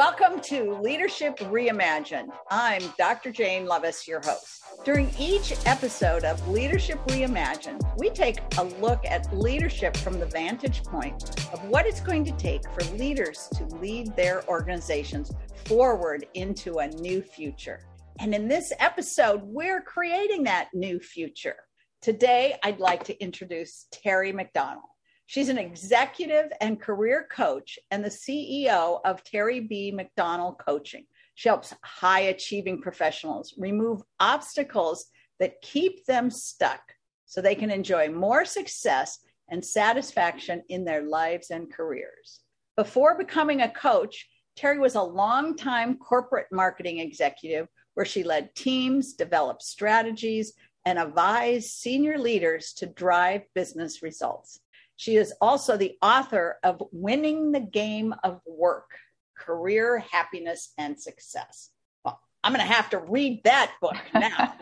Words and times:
Welcome 0.00 0.40
to 0.44 0.76
Leadership 0.76 1.36
Reimagined. 1.40 2.30
I'm 2.50 2.82
Dr. 2.96 3.30
Jane 3.30 3.66
Levis, 3.66 4.08
your 4.08 4.20
host. 4.20 4.62
During 4.82 5.10
each 5.18 5.54
episode 5.66 6.24
of 6.24 6.48
Leadership 6.48 6.98
Reimagined, 7.08 7.82
we 7.98 8.08
take 8.08 8.38
a 8.56 8.64
look 8.64 9.04
at 9.04 9.30
leadership 9.36 9.94
from 9.98 10.18
the 10.18 10.24
vantage 10.24 10.82
point 10.84 11.46
of 11.52 11.62
what 11.64 11.84
it's 11.84 12.00
going 12.00 12.24
to 12.24 12.32
take 12.38 12.62
for 12.70 12.82
leaders 12.96 13.46
to 13.56 13.66
lead 13.76 14.16
their 14.16 14.42
organizations 14.48 15.32
forward 15.66 16.26
into 16.32 16.78
a 16.78 16.88
new 16.88 17.20
future. 17.20 17.80
And 18.20 18.34
in 18.34 18.48
this 18.48 18.72
episode, 18.78 19.42
we're 19.44 19.82
creating 19.82 20.44
that 20.44 20.70
new 20.72 20.98
future. 20.98 21.56
Today, 22.00 22.56
I'd 22.62 22.80
like 22.80 23.04
to 23.04 23.22
introduce 23.22 23.86
Terry 23.92 24.32
McDonald. 24.32 24.89
She's 25.30 25.48
an 25.48 25.58
executive 25.58 26.50
and 26.60 26.80
career 26.80 27.28
coach 27.30 27.78
and 27.92 28.04
the 28.04 28.08
CEO 28.08 28.98
of 29.04 29.22
Terry 29.22 29.60
B. 29.60 29.92
McDonald 29.92 30.58
Coaching. 30.58 31.06
She 31.36 31.48
helps 31.48 31.72
high 31.84 32.22
achieving 32.22 32.82
professionals 32.82 33.54
remove 33.56 34.02
obstacles 34.18 35.06
that 35.38 35.62
keep 35.62 36.04
them 36.04 36.30
stuck 36.30 36.80
so 37.26 37.40
they 37.40 37.54
can 37.54 37.70
enjoy 37.70 38.08
more 38.08 38.44
success 38.44 39.20
and 39.48 39.64
satisfaction 39.64 40.64
in 40.68 40.84
their 40.84 41.02
lives 41.02 41.50
and 41.50 41.72
careers. 41.72 42.40
Before 42.76 43.16
becoming 43.16 43.60
a 43.60 43.70
coach, 43.70 44.28
Terry 44.56 44.80
was 44.80 44.96
a 44.96 45.00
long-time 45.00 45.98
corporate 45.98 46.48
marketing 46.50 46.98
executive 46.98 47.68
where 47.94 48.04
she 48.04 48.24
led 48.24 48.52
teams, 48.56 49.12
developed 49.12 49.62
strategies, 49.62 50.54
and 50.84 50.98
advised 50.98 51.70
senior 51.70 52.18
leaders 52.18 52.72
to 52.72 52.86
drive 52.86 53.42
business 53.54 54.02
results. 54.02 54.58
She 55.00 55.16
is 55.16 55.32
also 55.40 55.78
the 55.78 55.96
author 56.02 56.58
of 56.62 56.82
Winning 56.92 57.52
the 57.52 57.60
Game 57.60 58.14
of 58.22 58.42
Work 58.44 58.90
Career, 59.34 60.00
Happiness, 60.00 60.74
and 60.76 61.00
Success. 61.00 61.70
Well, 62.04 62.20
I'm 62.44 62.52
going 62.52 62.60
to 62.60 62.70
have 62.70 62.90
to 62.90 62.98
read 62.98 63.42
that 63.44 63.72
book 63.80 63.96
now. 64.12 64.52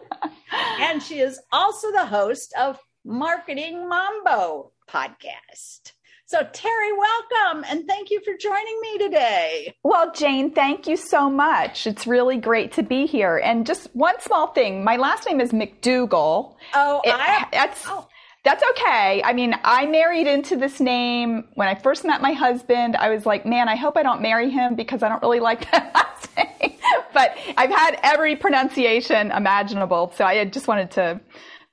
and 0.81 1.01
she 1.01 1.21
is 1.21 1.39
also 1.49 1.93
the 1.93 2.05
host 2.05 2.53
of 2.59 2.77
Marketing 3.05 3.87
Mambo 3.87 4.73
podcast. 4.89 5.93
So, 6.25 6.45
Terry, 6.51 6.91
welcome 6.91 7.63
and 7.69 7.87
thank 7.87 8.11
you 8.11 8.19
for 8.25 8.33
joining 8.37 8.81
me 8.81 8.97
today. 8.97 9.75
Well, 9.83 10.11
Jane, 10.11 10.51
thank 10.51 10.87
you 10.87 10.97
so 10.97 11.29
much. 11.29 11.87
It's 11.87 12.05
really 12.05 12.35
great 12.35 12.73
to 12.73 12.83
be 12.83 13.05
here. 13.05 13.37
And 13.37 13.65
just 13.65 13.95
one 13.95 14.19
small 14.19 14.47
thing 14.47 14.83
my 14.83 14.97
last 14.97 15.25
name 15.25 15.39
is 15.39 15.51
McDougall. 15.53 16.55
Oh, 16.73 17.01
it, 17.05 17.13
I, 17.13 17.47
that's. 17.49 17.85
oh. 17.87 18.09
That's 18.43 18.61
okay. 18.71 19.21
I 19.23 19.31
mean, 19.31 19.55
I 19.63 19.85
married 19.85 20.27
into 20.27 20.57
this 20.57 20.81
name 20.81 21.45
when 21.53 21.69
I 21.69 21.75
first 21.75 22.03
met 22.03 22.21
my 22.21 22.33
husband. 22.33 22.97
I 22.97 23.09
was 23.09 23.25
like, 23.25 23.45
man, 23.45 23.69
I 23.69 23.77
hope 23.77 23.95
I 23.95 24.03
don't 24.03 24.21
marry 24.21 24.49
him 24.49 24.75
because 24.75 25.01
I 25.01 25.07
don't 25.07 25.21
really 25.21 25.39
like 25.39 25.71
that 25.71 25.93
last 25.93 26.35
name. 26.35 26.77
but 27.13 27.37
I've 27.55 27.69
had 27.69 27.99
every 28.03 28.35
pronunciation 28.35 29.31
imaginable, 29.31 30.11
so 30.15 30.25
I 30.25 30.43
just 30.45 30.67
wanted 30.67 30.91
to 30.91 31.21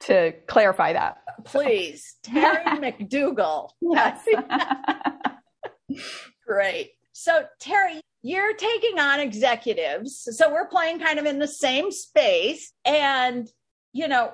to 0.01 0.33
clarify 0.47 0.93
that. 0.95 1.19
Please, 1.45 2.17
Terry 2.23 2.65
McDougall. 2.65 3.71
Yes. 3.83 4.25
Great. 6.47 6.93
So, 7.13 7.45
Terry, 7.59 8.01
you're 8.23 8.55
taking 8.55 8.99
on 8.99 9.21
executives. 9.21 10.27
So, 10.31 10.51
we're 10.51 10.69
playing 10.69 11.01
kind 11.01 11.19
of 11.19 11.27
in 11.27 11.39
the 11.39 11.49
same 11.49 11.91
space. 11.91 12.73
And, 12.85 13.47
you 13.93 14.09
know, 14.09 14.33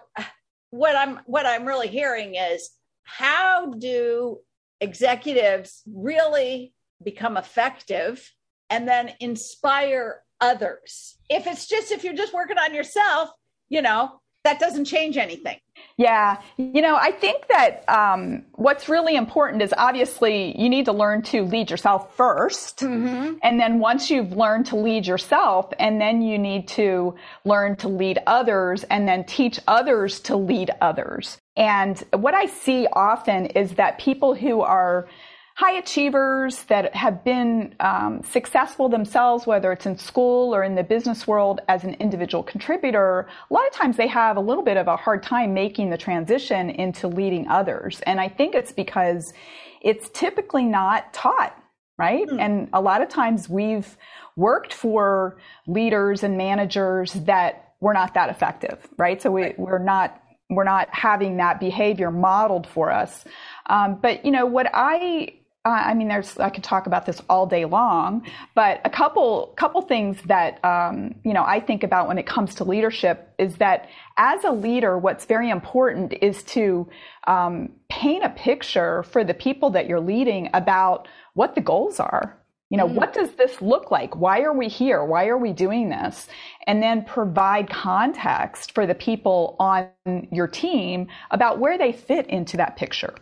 what 0.76 0.96
I'm 0.96 1.20
what 1.26 1.46
I'm 1.46 1.66
really 1.66 1.88
hearing 1.88 2.34
is 2.34 2.70
how 3.04 3.72
do 3.72 4.38
executives 4.80 5.82
really 5.86 6.74
become 7.02 7.36
effective 7.36 8.30
and 8.68 8.86
then 8.86 9.12
inspire 9.20 10.22
others? 10.40 11.16
If 11.30 11.46
it's 11.46 11.66
just 11.66 11.92
if 11.92 12.04
you're 12.04 12.14
just 12.14 12.34
working 12.34 12.58
on 12.58 12.74
yourself, 12.74 13.30
you 13.68 13.82
know, 13.82 14.20
that 14.46 14.60
doesn't 14.60 14.84
change 14.84 15.16
anything. 15.16 15.58
Yeah. 15.98 16.40
You 16.56 16.82
know, 16.82 16.96
I 16.96 17.10
think 17.10 17.48
that 17.48 17.84
um, 17.88 18.44
what's 18.52 18.88
really 18.88 19.16
important 19.16 19.62
is 19.62 19.74
obviously 19.76 20.58
you 20.60 20.68
need 20.68 20.84
to 20.84 20.92
learn 20.92 21.22
to 21.22 21.42
lead 21.42 21.70
yourself 21.70 22.16
1st 22.16 22.76
Mm-hmm. 22.86 23.38
And 23.42 23.58
then 23.58 23.78
once 23.80 24.10
you've 24.10 24.32
learned 24.32 24.66
to 24.66 24.76
lead 24.76 25.06
yourself, 25.06 25.72
and 25.78 26.00
then 26.00 26.22
you 26.22 26.38
need 26.38 26.68
to 26.68 27.14
learn 27.44 27.76
to 27.76 27.88
lead 27.88 28.18
others 28.26 28.84
and 28.84 29.08
then 29.08 29.24
teach 29.24 29.58
others 29.66 30.20
to 30.20 30.36
lead 30.36 30.70
others. 30.80 31.38
And 31.56 32.02
what 32.12 32.34
I 32.34 32.46
see 32.46 32.86
often 32.92 33.46
is 33.46 33.72
that 33.72 33.98
people 33.98 34.34
who 34.34 34.60
are 34.60 35.08
high 35.56 35.72
achievers 35.78 36.64
that 36.64 36.94
have 36.94 37.24
been 37.24 37.74
um, 37.80 38.22
successful 38.22 38.90
themselves, 38.90 39.46
whether 39.46 39.72
it's 39.72 39.86
in 39.86 39.96
school 39.96 40.54
or 40.54 40.62
in 40.62 40.74
the 40.74 40.82
business 40.84 41.26
world 41.26 41.60
as 41.66 41.82
an 41.82 41.94
individual 41.94 42.42
contributor, 42.42 43.26
a 43.50 43.54
lot 43.54 43.66
of 43.66 43.72
times 43.72 43.96
they 43.96 44.06
have 44.06 44.36
a 44.36 44.40
little 44.40 44.62
bit 44.62 44.76
of 44.76 44.86
a 44.86 44.96
hard 44.98 45.22
time 45.22 45.54
making 45.54 45.88
the 45.88 45.96
transition 45.96 46.68
into 46.68 47.08
leading 47.08 47.48
others. 47.48 48.02
And 48.02 48.20
I 48.20 48.28
think 48.28 48.54
it's 48.54 48.70
because 48.70 49.32
it's 49.80 50.10
typically 50.10 50.64
not 50.64 51.14
taught, 51.14 51.58
right? 51.96 52.28
Hmm. 52.28 52.38
And 52.38 52.68
a 52.74 52.82
lot 52.82 53.00
of 53.00 53.08
times 53.08 53.48
we've 53.48 53.96
worked 54.36 54.74
for 54.74 55.38
leaders 55.66 56.22
and 56.22 56.36
managers 56.36 57.14
that 57.14 57.72
were 57.80 57.94
not 57.94 58.12
that 58.12 58.28
effective, 58.28 58.86
right? 58.98 59.22
So 59.22 59.30
we, 59.30 59.42
Right. 59.42 59.58
we're 59.58 59.78
not 59.78 60.20
we're 60.48 60.64
not 60.64 60.88
having 60.92 61.38
that 61.38 61.58
behavior 61.58 62.10
modeled 62.10 62.68
for 62.68 62.92
us. 62.92 63.24
Um, 63.68 63.98
but 64.00 64.24
you 64.24 64.30
know 64.30 64.46
what 64.46 64.70
I 64.72 65.32
I 65.70 65.94
mean, 65.94 66.08
there's 66.08 66.38
I 66.38 66.50
could 66.50 66.64
talk 66.64 66.86
about 66.86 67.06
this 67.06 67.20
all 67.28 67.46
day 67.46 67.64
long, 67.64 68.26
but 68.54 68.80
a 68.84 68.90
couple 68.90 69.54
couple 69.56 69.82
things 69.82 70.18
that 70.26 70.64
um, 70.64 71.14
you 71.24 71.32
know 71.34 71.44
I 71.44 71.60
think 71.60 71.82
about 71.84 72.08
when 72.08 72.18
it 72.18 72.26
comes 72.26 72.54
to 72.56 72.64
leadership 72.64 73.34
is 73.38 73.56
that 73.56 73.88
as 74.18 74.44
a 74.44 74.52
leader, 74.52 74.98
what's 74.98 75.24
very 75.26 75.50
important 75.50 76.14
is 76.22 76.42
to 76.44 76.88
um, 77.26 77.70
paint 77.90 78.24
a 78.24 78.30
picture 78.30 79.02
for 79.04 79.24
the 79.24 79.34
people 79.34 79.70
that 79.70 79.86
you're 79.88 80.00
leading 80.00 80.50
about 80.54 81.08
what 81.34 81.54
the 81.54 81.60
goals 81.60 82.00
are. 82.00 82.38
You 82.70 82.78
know, 82.78 82.88
Mm. 82.88 82.94
what 82.94 83.12
does 83.14 83.32
this 83.36 83.62
look 83.62 83.90
like? 83.92 84.16
Why 84.16 84.40
are 84.42 84.52
we 84.52 84.68
here? 84.68 85.04
Why 85.04 85.28
are 85.28 85.38
we 85.38 85.52
doing 85.52 85.88
this? 85.90 86.28
And 86.66 86.82
then 86.82 87.04
provide 87.04 87.70
context 87.70 88.72
for 88.72 88.86
the 88.86 88.94
people 88.94 89.56
on 89.60 89.88
your 90.32 90.48
team 90.48 91.08
about 91.30 91.58
where 91.60 91.78
they 91.78 91.92
fit 91.92 92.26
into 92.28 92.56
that 92.58 92.76
picture 92.76 93.14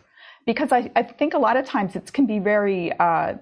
because 0.45 0.71
I, 0.71 0.91
I 0.95 1.03
think 1.03 1.33
a 1.33 1.37
lot 1.39 1.57
of 1.57 1.65
times 1.65 1.95
it 1.95 2.11
can 2.13 2.25
be 2.25 2.39
very 2.39 2.91
uh, 2.93 3.33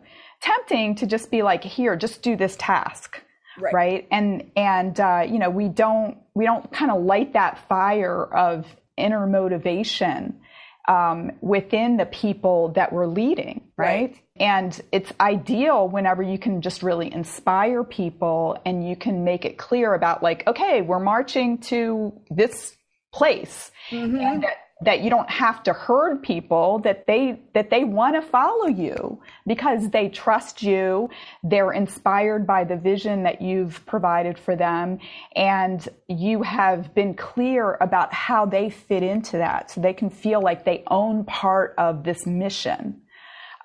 tempting 0.42 0.96
to 0.96 1.06
just 1.08 1.32
be 1.32 1.42
like, 1.42 1.64
here, 1.64 1.96
just 1.96 2.22
do 2.22 2.36
this 2.36 2.56
task, 2.58 3.22
Right. 3.60 3.74
right? 3.74 4.08
And 4.12 4.52
and 4.56 5.00
uh, 5.00 5.26
you 5.28 5.38
know 5.40 5.50
we 5.50 5.68
don't 5.70 6.18
we 6.34 6.46
don't 6.46 6.72
kind 6.72 6.92
of 6.92 7.04
light 7.04 7.34
that 7.34 7.68
fire 7.70 8.24
of 8.34 8.66
inner 8.98 9.28
motivation 9.28 10.40
um, 10.88 11.32
within 11.42 11.98
the 11.98 12.06
people 12.06 12.70
that 12.70 12.92
we're 12.92 13.06
leading, 13.08 13.62
right? 13.78 14.12
Right. 14.12 14.20
And 14.38 14.82
it's 14.92 15.12
ideal 15.20 15.88
whenever 15.88 16.22
you 16.24 16.38
can 16.40 16.62
just 16.62 16.84
really 16.84 17.14
inspire 17.14 17.84
people 17.84 18.60
and 18.66 18.88
you 18.88 18.96
can 18.96 19.24
make 19.24 19.46
it 19.46 19.58
clear 19.58 19.94
about 19.94 20.22
like, 20.24 20.46
okay, 20.48 20.82
we're 20.82 21.00
marching 21.00 21.60
to 21.60 22.12
this 22.32 22.76
place 23.14 23.72
Mhm. 23.92 24.20
and 24.22 24.44
that, 24.44 24.58
that 24.84 25.02
you 25.02 25.10
don't 25.10 25.30
have 25.30 25.64
to 25.64 25.74
herd 25.74 26.22
people 26.24 26.80
that 26.80 27.08
they 27.08 27.40
that 27.54 27.70
they 27.70 27.84
want 27.84 28.16
to 28.16 28.22
follow 28.22 28.68
you 28.68 29.22
because 29.48 29.90
they 29.90 30.10
trust 30.10 30.62
you. 30.62 31.10
They're 31.44 31.72
inspired 31.72 32.46
by 32.46 32.64
the 32.64 32.76
vision 32.76 33.24
that 33.24 33.42
you've 33.42 33.86
provided 33.86 34.38
for 34.38 34.56
them. 34.56 35.00
And 35.36 35.88
you 36.08 36.42
have 36.42 36.94
been 36.94 37.14
clear 37.14 37.78
about 37.82 38.14
how 38.14 38.46
they 38.46 38.70
fit 38.70 39.04
into 39.04 39.38
that. 39.38 39.72
So 39.72 39.82
they 39.82 39.94
can 39.94 40.10
feel 40.10 40.42
like 40.42 40.66
they 40.66 40.84
own 40.88 41.24
part 41.26 41.76
of 41.78 42.04
this 42.04 42.26
mission. 42.26 43.02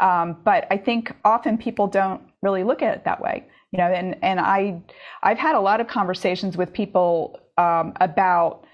Um, 0.01 0.37
but 0.45 0.67
I 0.71 0.77
think 0.77 1.15
often 1.25 1.59
people 1.59 1.89
don't 1.89 2.23
really 2.43 2.63
look 2.63 2.83
at 2.83 2.95
it 2.97 3.05
that 3.05 3.21
way. 3.21 3.47
You 3.73 3.79
know, 3.79 3.87
and 3.87 4.17
and 4.23 4.39
I 4.41 4.81
I've 5.23 5.39
had 5.39 5.57
a 5.57 5.61
lot 5.61 5.81
of 5.81 5.89
conversations 5.89 6.57
with 6.57 6.73
people 6.73 7.41
um, 7.59 7.93
about 8.01 8.65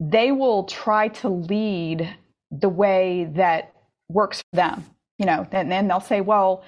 they 0.00 0.32
will 0.32 0.64
try 0.64 1.08
to 1.08 1.28
lead 1.28 2.08
the 2.50 2.68
way 2.68 3.28
that 3.34 3.72
works 4.08 4.38
for 4.50 4.56
them. 4.56 4.84
You 5.18 5.26
know, 5.26 5.46
and 5.52 5.70
then 5.70 5.88
they'll 5.88 6.00
say, 6.00 6.20
well. 6.20 6.64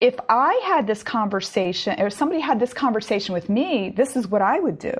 If 0.00 0.14
I 0.30 0.54
had 0.64 0.86
this 0.86 1.02
conversation, 1.02 2.00
or 2.00 2.08
somebody 2.08 2.40
had 2.40 2.58
this 2.58 2.72
conversation 2.72 3.34
with 3.34 3.50
me, 3.50 3.90
this 3.94 4.16
is 4.16 4.26
what 4.26 4.40
I 4.40 4.58
would 4.58 4.78
do. 4.78 4.94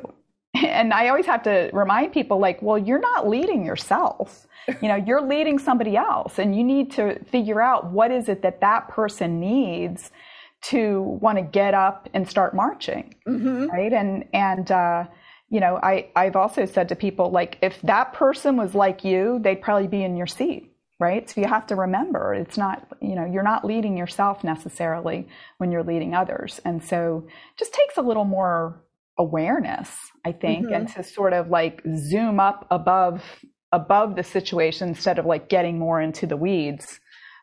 And 0.55 0.93
I 0.93 1.09
always 1.09 1.25
have 1.25 1.43
to 1.45 1.71
remind 1.73 2.13
people, 2.13 2.39
like, 2.39 2.61
well, 2.61 2.77
you're 2.77 2.99
not 3.01 3.27
leading 3.27 3.65
yourself 3.65 4.47
you 4.83 4.89
know 4.89 4.97
you're 4.97 5.23
leading 5.23 5.59
somebody 5.59 5.97
else 5.97 6.39
and 6.39 6.55
you 6.55 6.63
need 6.63 6.93
to 6.93 7.19
figure 7.25 7.61
out 7.61 7.91
what 7.91 8.11
is 8.13 8.29
it 8.29 8.43
that 8.43 8.61
that 8.61 8.89
person 8.89 9.41
needs 9.41 10.11
to 10.63 11.01
want 11.21 11.39
to 11.39 11.43
get 11.43 11.75
up 11.75 12.09
and 12.15 12.29
start 12.29 12.55
marching 12.55 13.15
Mhm. 13.27 13.69
right 13.71 13.93
and 13.93 14.27
and 14.35 14.71
uh 14.71 15.05
you 15.51 15.61
know 15.61 15.79
i 15.83 16.09
i've 16.17 16.37
also 16.37 16.65
said 16.65 16.89
to 16.89 16.97
people 16.97 17.31
like 17.31 17.59
if 17.61 17.81
that 17.83 18.13
person 18.13 18.57
was 18.57 18.75
like 18.75 19.05
you 19.05 19.39
they'd 19.43 19.61
probably 19.61 19.89
be 19.89 20.03
in 20.03 20.17
your 20.17 20.27
seat 20.27 20.71
right? 21.01 21.29
So 21.31 21.41
you 21.41 21.49
have 21.49 21.67
to 21.69 21.77
remember 21.77 22.35
it's 22.35 22.59
not, 22.59 22.87
you 23.01 23.17
know, 23.17 23.25
you're 23.25 23.43
not 23.43 23.65
leading 23.65 23.97
yourself 23.97 24.45
necessarily 24.45 25.27
when 25.57 25.73
you're 25.73 25.83
leading 25.83 26.15
others. 26.15 26.61
And 26.65 26.85
so 26.85 27.27
just 27.59 27.73
takes 27.73 27.97
a 27.97 28.03
little 28.03 28.27
more 28.27 28.85
awareness, 29.19 29.91
I 30.25 30.33
think, 30.33 30.67
mm-hmm. 30.67 30.75
and 30.75 30.89
to 30.91 31.03
sort 31.03 31.33
of 31.33 31.49
like 31.49 31.83
zoom 31.97 32.39
up 32.39 32.67
above 32.71 33.25
above 33.73 34.17
the 34.17 34.25
situation 34.25 34.89
instead 34.89 35.19
of 35.19 35.25
like 35.25 35.49
getting 35.49 35.79
more 35.79 36.01
into 36.01 36.27
the 36.27 36.37
weeds. 36.37 37.01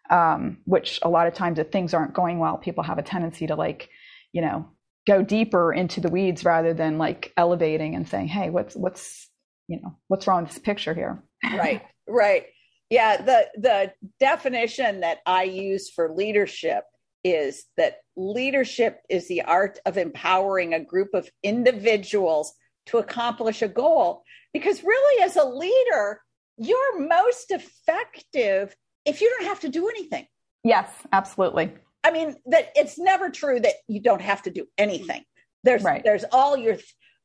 Um, 0.10 0.60
which 0.64 1.00
a 1.02 1.10
lot 1.10 1.28
of 1.28 1.34
times 1.34 1.60
if 1.60 1.70
things 1.70 1.94
aren't 1.94 2.14
going 2.14 2.40
well, 2.40 2.58
people 2.58 2.84
have 2.86 2.98
a 2.98 3.04
tendency 3.04 3.46
to 3.48 3.56
like, 3.56 3.90
you 4.32 4.42
know, 4.42 4.70
go 5.08 5.24
deeper 5.24 5.74
into 5.74 6.02
the 6.02 6.10
weeds 6.10 6.44
rather 6.44 6.74
than 6.74 6.98
like 6.98 7.34
elevating 7.38 7.96
and 7.96 8.08
saying, 8.08 8.28
Hey, 8.28 8.50
what's 8.50 8.76
what's 8.76 9.30
you 9.68 9.82
know, 9.82 9.98
what's 10.08 10.28
wrong 10.28 10.44
with 10.44 10.52
this 10.52 10.60
picture 10.60 10.94
here? 10.94 11.24
right, 11.44 11.82
right. 12.08 12.46
Yeah, 12.90 13.18
the 13.18 13.48
the 13.58 13.94
definition 14.20 15.02
that 15.02 15.20
I 15.26 15.44
use 15.44 15.90
for 15.90 16.14
leadership 16.14 16.84
is 17.24 17.66
that 17.76 17.98
leadership 18.16 19.02
is 19.10 19.28
the 19.28 19.42
art 19.42 19.80
of 19.86 19.98
empowering 19.98 20.74
a 20.74 20.84
group 20.84 21.14
of 21.14 21.30
individuals 21.44 22.54
to 22.88 22.98
accomplish 23.00 23.62
a 23.62 23.68
goal. 23.68 24.24
Because 24.54 24.84
really, 24.84 25.24
as 25.24 25.36
a 25.36 25.44
leader, 25.44 26.22
you're 26.58 27.08
most 27.08 27.52
effective 27.52 28.76
if 29.06 29.22
you 29.22 29.30
don't 29.30 29.48
have 29.48 29.60
to 29.62 29.70
do 29.70 29.90
anything. 29.90 30.26
Yes, 30.64 30.90
absolutely. 31.12 31.74
I 32.08 32.12
mean, 32.12 32.36
that 32.46 32.72
it's 32.74 32.98
never 32.98 33.30
true 33.30 33.60
that 33.60 33.74
you 33.88 34.00
don't 34.00 34.22
have 34.22 34.42
to 34.44 34.50
do 34.50 34.66
anything. 34.78 35.26
There's 35.64 35.84
right. 35.84 36.02
there's 36.04 36.24
all 36.32 36.56
your, 36.56 36.78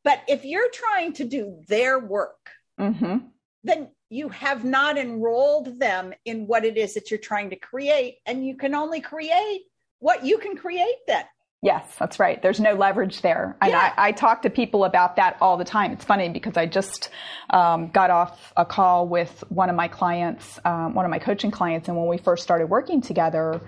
but 0.03 0.21
if 0.27 0.45
you're 0.45 0.71
trying 0.73 1.13
to 1.15 1.25
do 1.25 1.63
their 1.69 2.01
work, 2.01 2.51
mm-hmm. 2.81 3.19
then 3.63 3.89
you 4.11 4.29
have 4.31 4.65
not 4.65 4.99
enrolled 4.99 5.79
them 5.79 6.13
in 6.25 6.49
what 6.49 6.65
it 6.65 6.77
is 6.77 6.95
that 6.95 7.13
you're 7.13 7.21
trying 7.21 7.51
to 7.51 7.57
create 7.57 8.17
and 8.27 8.45
you 8.45 8.57
can 8.57 8.75
only 8.75 9.01
create 9.01 9.63
what 10.01 10.27
you 10.27 10.39
can 10.39 10.57
create 10.57 10.97
then 11.07 11.25
Yes, 11.65 11.85
that's 11.97 12.19
right. 12.19 12.43
There's 12.43 12.59
no 12.59 12.75
leverage 12.75 13.23
there. 13.23 13.57
And 13.63 13.71
yeah. 13.71 13.95
I, 13.97 14.09
I, 14.09 14.13
talk 14.13 14.43
to 14.43 14.51
people 14.51 14.85
about 14.85 15.15
that 15.15 15.37
all 15.41 15.57
the 15.57 15.65
time. 15.65 15.93
It's 15.93 16.05
funny 16.05 16.29
because 16.29 16.57
I 16.57 16.67
just 16.67 17.09
um, 17.51 17.89
got 17.91 18.11
off 18.11 18.53
a 18.57 18.65
call 18.65 19.07
with 19.07 19.45
one 19.49 19.71
of 19.71 19.77
my 19.77 19.87
clients, 19.87 20.59
um, 20.65 20.93
one 20.95 21.05
of 21.05 21.11
my 21.13 21.21
coaching 21.21 21.53
clients. 21.53 21.87
And 21.87 21.97
when 21.97 22.09
we 22.09 22.19
first 22.19 22.43
started 22.43 22.67
working 22.67 23.01
together, 23.01 23.61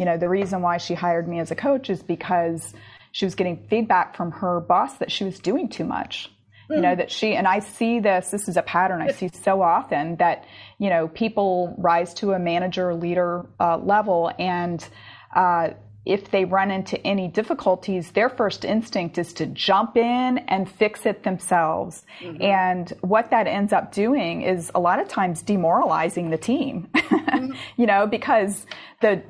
you 0.00 0.04
know, 0.04 0.16
the 0.16 0.28
reason 0.28 0.62
why 0.62 0.78
she 0.78 0.94
hired 0.94 1.28
me 1.28 1.38
as 1.38 1.52
a 1.52 1.54
coach 1.54 1.90
is 1.90 2.02
because 2.02 2.74
she 3.12 3.24
was 3.26 3.36
getting 3.36 3.66
feedback 3.68 4.16
from 4.16 4.32
her 4.32 4.58
boss 4.60 4.94
that 4.94 5.12
she 5.12 5.24
was 5.24 5.38
doing 5.38 5.68
too 5.68 5.84
much 5.84 6.30
you 6.70 6.80
know, 6.80 6.94
that 6.94 7.10
she, 7.10 7.34
and 7.34 7.46
I 7.48 7.58
see 7.58 7.98
this, 7.98 8.30
this 8.30 8.48
is 8.48 8.56
a 8.56 8.62
pattern 8.62 9.02
I 9.02 9.10
see 9.10 9.28
so 9.28 9.60
often 9.60 10.16
that, 10.16 10.44
you 10.78 10.88
know, 10.88 11.08
people 11.08 11.74
rise 11.78 12.14
to 12.14 12.32
a 12.32 12.38
manager 12.38 12.94
leader 12.94 13.46
uh, 13.58 13.76
level 13.78 14.30
and, 14.38 14.86
uh, 15.34 15.70
if 16.06 16.30
they 16.30 16.46
run 16.46 16.70
into 16.70 16.98
any 17.06 17.28
difficulties, 17.28 18.12
their 18.12 18.30
first 18.30 18.64
instinct 18.64 19.18
is 19.18 19.34
to 19.34 19.46
jump 19.46 19.98
in 19.98 20.38
and 20.48 20.70
fix 20.70 21.04
it 21.04 21.24
themselves. 21.24 22.06
Mm-hmm. 22.20 22.42
And 22.42 22.92
what 23.02 23.30
that 23.30 23.46
ends 23.46 23.72
up 23.74 23.92
doing 23.92 24.40
is 24.40 24.72
a 24.74 24.80
lot 24.80 24.98
of 24.98 25.08
times 25.08 25.42
demoralizing 25.42 26.30
the 26.30 26.38
team, 26.38 26.88
mm-hmm. 26.94 27.52
you 27.76 27.86
know, 27.86 28.06
because 28.06 28.64
the, 29.02 29.22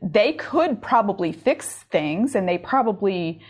they 0.00 0.32
could 0.34 0.82
probably 0.82 1.32
fix 1.32 1.74
things 1.90 2.34
and 2.34 2.48
they 2.48 2.58
probably 2.58 3.40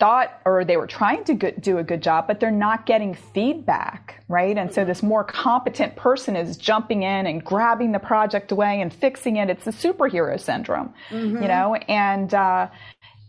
thought 0.00 0.40
or 0.44 0.64
they 0.64 0.76
were 0.76 0.86
trying 0.86 1.22
to 1.24 1.52
do 1.52 1.78
a 1.78 1.82
good 1.84 2.02
job, 2.02 2.26
but 2.26 2.40
they're 2.40 2.50
not 2.50 2.84
getting 2.84 3.14
feedback, 3.14 4.22
right? 4.28 4.58
And 4.58 4.72
so 4.72 4.84
this 4.84 5.02
more 5.02 5.24
competent 5.24 5.94
person 5.94 6.36
is 6.36 6.56
jumping 6.56 7.04
in 7.04 7.26
and 7.26 7.44
grabbing 7.44 7.92
the 7.92 7.98
project 8.00 8.50
away 8.50 8.80
and 8.80 8.92
fixing 8.92 9.36
it. 9.36 9.48
It's 9.50 9.64
the 9.64 9.70
superhero 9.70 10.38
syndrome, 10.38 10.92
mm-hmm. 11.10 11.42
you 11.42 11.48
know. 11.48 11.74
And 11.88 12.34
uh, 12.34 12.68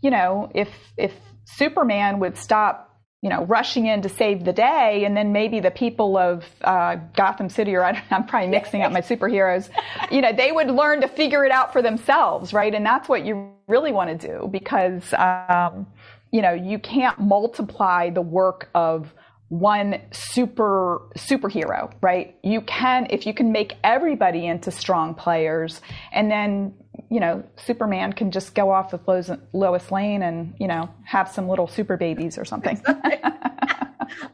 you 0.02 0.10
know, 0.10 0.50
if 0.54 0.68
if 0.96 1.12
Superman 1.44 2.18
would 2.18 2.36
stop 2.36 2.85
you 3.22 3.30
know, 3.30 3.44
rushing 3.44 3.86
in 3.86 4.02
to 4.02 4.08
save 4.08 4.44
the 4.44 4.52
day, 4.52 5.04
and 5.04 5.16
then 5.16 5.32
maybe 5.32 5.58
the 5.58 5.70
people 5.70 6.16
of 6.16 6.44
uh, 6.62 6.96
Gotham 7.16 7.48
City, 7.48 7.74
or 7.74 7.82
I 7.82 8.02
am 8.10 8.26
probably 8.28 8.48
mixing 8.48 8.82
up 8.82 8.92
my 8.92 9.00
superheroes, 9.00 9.70
you 10.10 10.20
know, 10.20 10.32
they 10.32 10.52
would 10.52 10.68
learn 10.68 11.00
to 11.00 11.08
figure 11.08 11.44
it 11.44 11.52
out 11.52 11.72
for 11.72 11.82
themselves, 11.82 12.52
right? 12.52 12.74
And 12.74 12.84
that's 12.84 13.08
what 13.08 13.24
you 13.24 13.52
really 13.68 13.92
want 13.92 14.20
to 14.20 14.28
do 14.28 14.48
because, 14.48 15.12
um, 15.14 15.86
you 16.30 16.42
know, 16.42 16.52
you 16.52 16.78
can't 16.78 17.18
multiply 17.18 18.10
the 18.10 18.22
work 18.22 18.68
of 18.74 19.12
one 19.48 20.00
super 20.10 21.02
superhero, 21.16 21.92
right? 22.00 22.36
You 22.42 22.60
can 22.62 23.06
if 23.10 23.26
you 23.26 23.34
can 23.34 23.52
make 23.52 23.74
everybody 23.84 24.46
into 24.46 24.70
strong 24.70 25.14
players, 25.14 25.80
and 26.12 26.30
then 26.30 26.74
you 27.10 27.20
know 27.20 27.44
Superman 27.56 28.12
can 28.12 28.30
just 28.30 28.54
go 28.54 28.70
off 28.70 28.92
with 28.92 29.06
Lois 29.06 29.30
Lois 29.52 29.90
Lane 29.90 30.22
and 30.22 30.54
you 30.58 30.66
know 30.66 30.88
have 31.04 31.30
some 31.30 31.48
little 31.48 31.66
super 31.66 31.96
babies 31.96 32.38
or 32.38 32.44
something. 32.44 32.80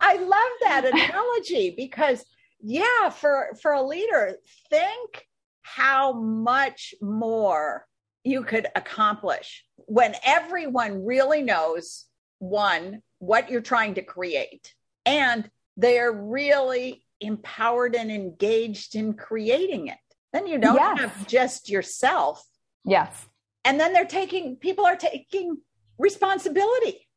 I 0.00 0.17
love 0.17 0.53
that 0.62 0.85
analogy 0.85 1.75
because 1.76 2.25
yeah, 2.61 3.11
for 3.11 3.50
for 3.61 3.73
a 3.73 3.82
leader, 3.82 4.37
think 4.70 5.26
how 5.62 6.12
much 6.12 6.94
more 7.00 7.87
you 8.25 8.43
could 8.44 8.67
accomplish 8.75 9.65
when 9.76 10.15
everyone 10.25 11.05
really 11.05 11.43
knows 11.43 12.05
one 12.38 13.03
what 13.19 13.50
you're 13.50 13.61
trying 13.61 13.94
to 13.94 14.03
create 14.03 14.75
and 15.06 15.49
they're 15.76 16.12
really 16.12 17.05
empowered 17.20 17.94
and 17.94 18.11
engaged 18.11 18.94
in 18.97 19.15
creating 19.15 19.88
it 19.88 19.99
then 20.32 20.47
you 20.47 20.58
don't 20.58 20.75
yes. 20.75 20.99
have 20.99 21.26
just 21.26 21.69
yourself 21.69 22.44
yes. 22.84 23.29
And 23.64 23.79
then 23.79 23.93
they're 23.93 24.05
taking 24.05 24.56
people 24.56 24.84
are 24.84 24.96
taking 24.96 25.58
responsibility. 25.99 27.08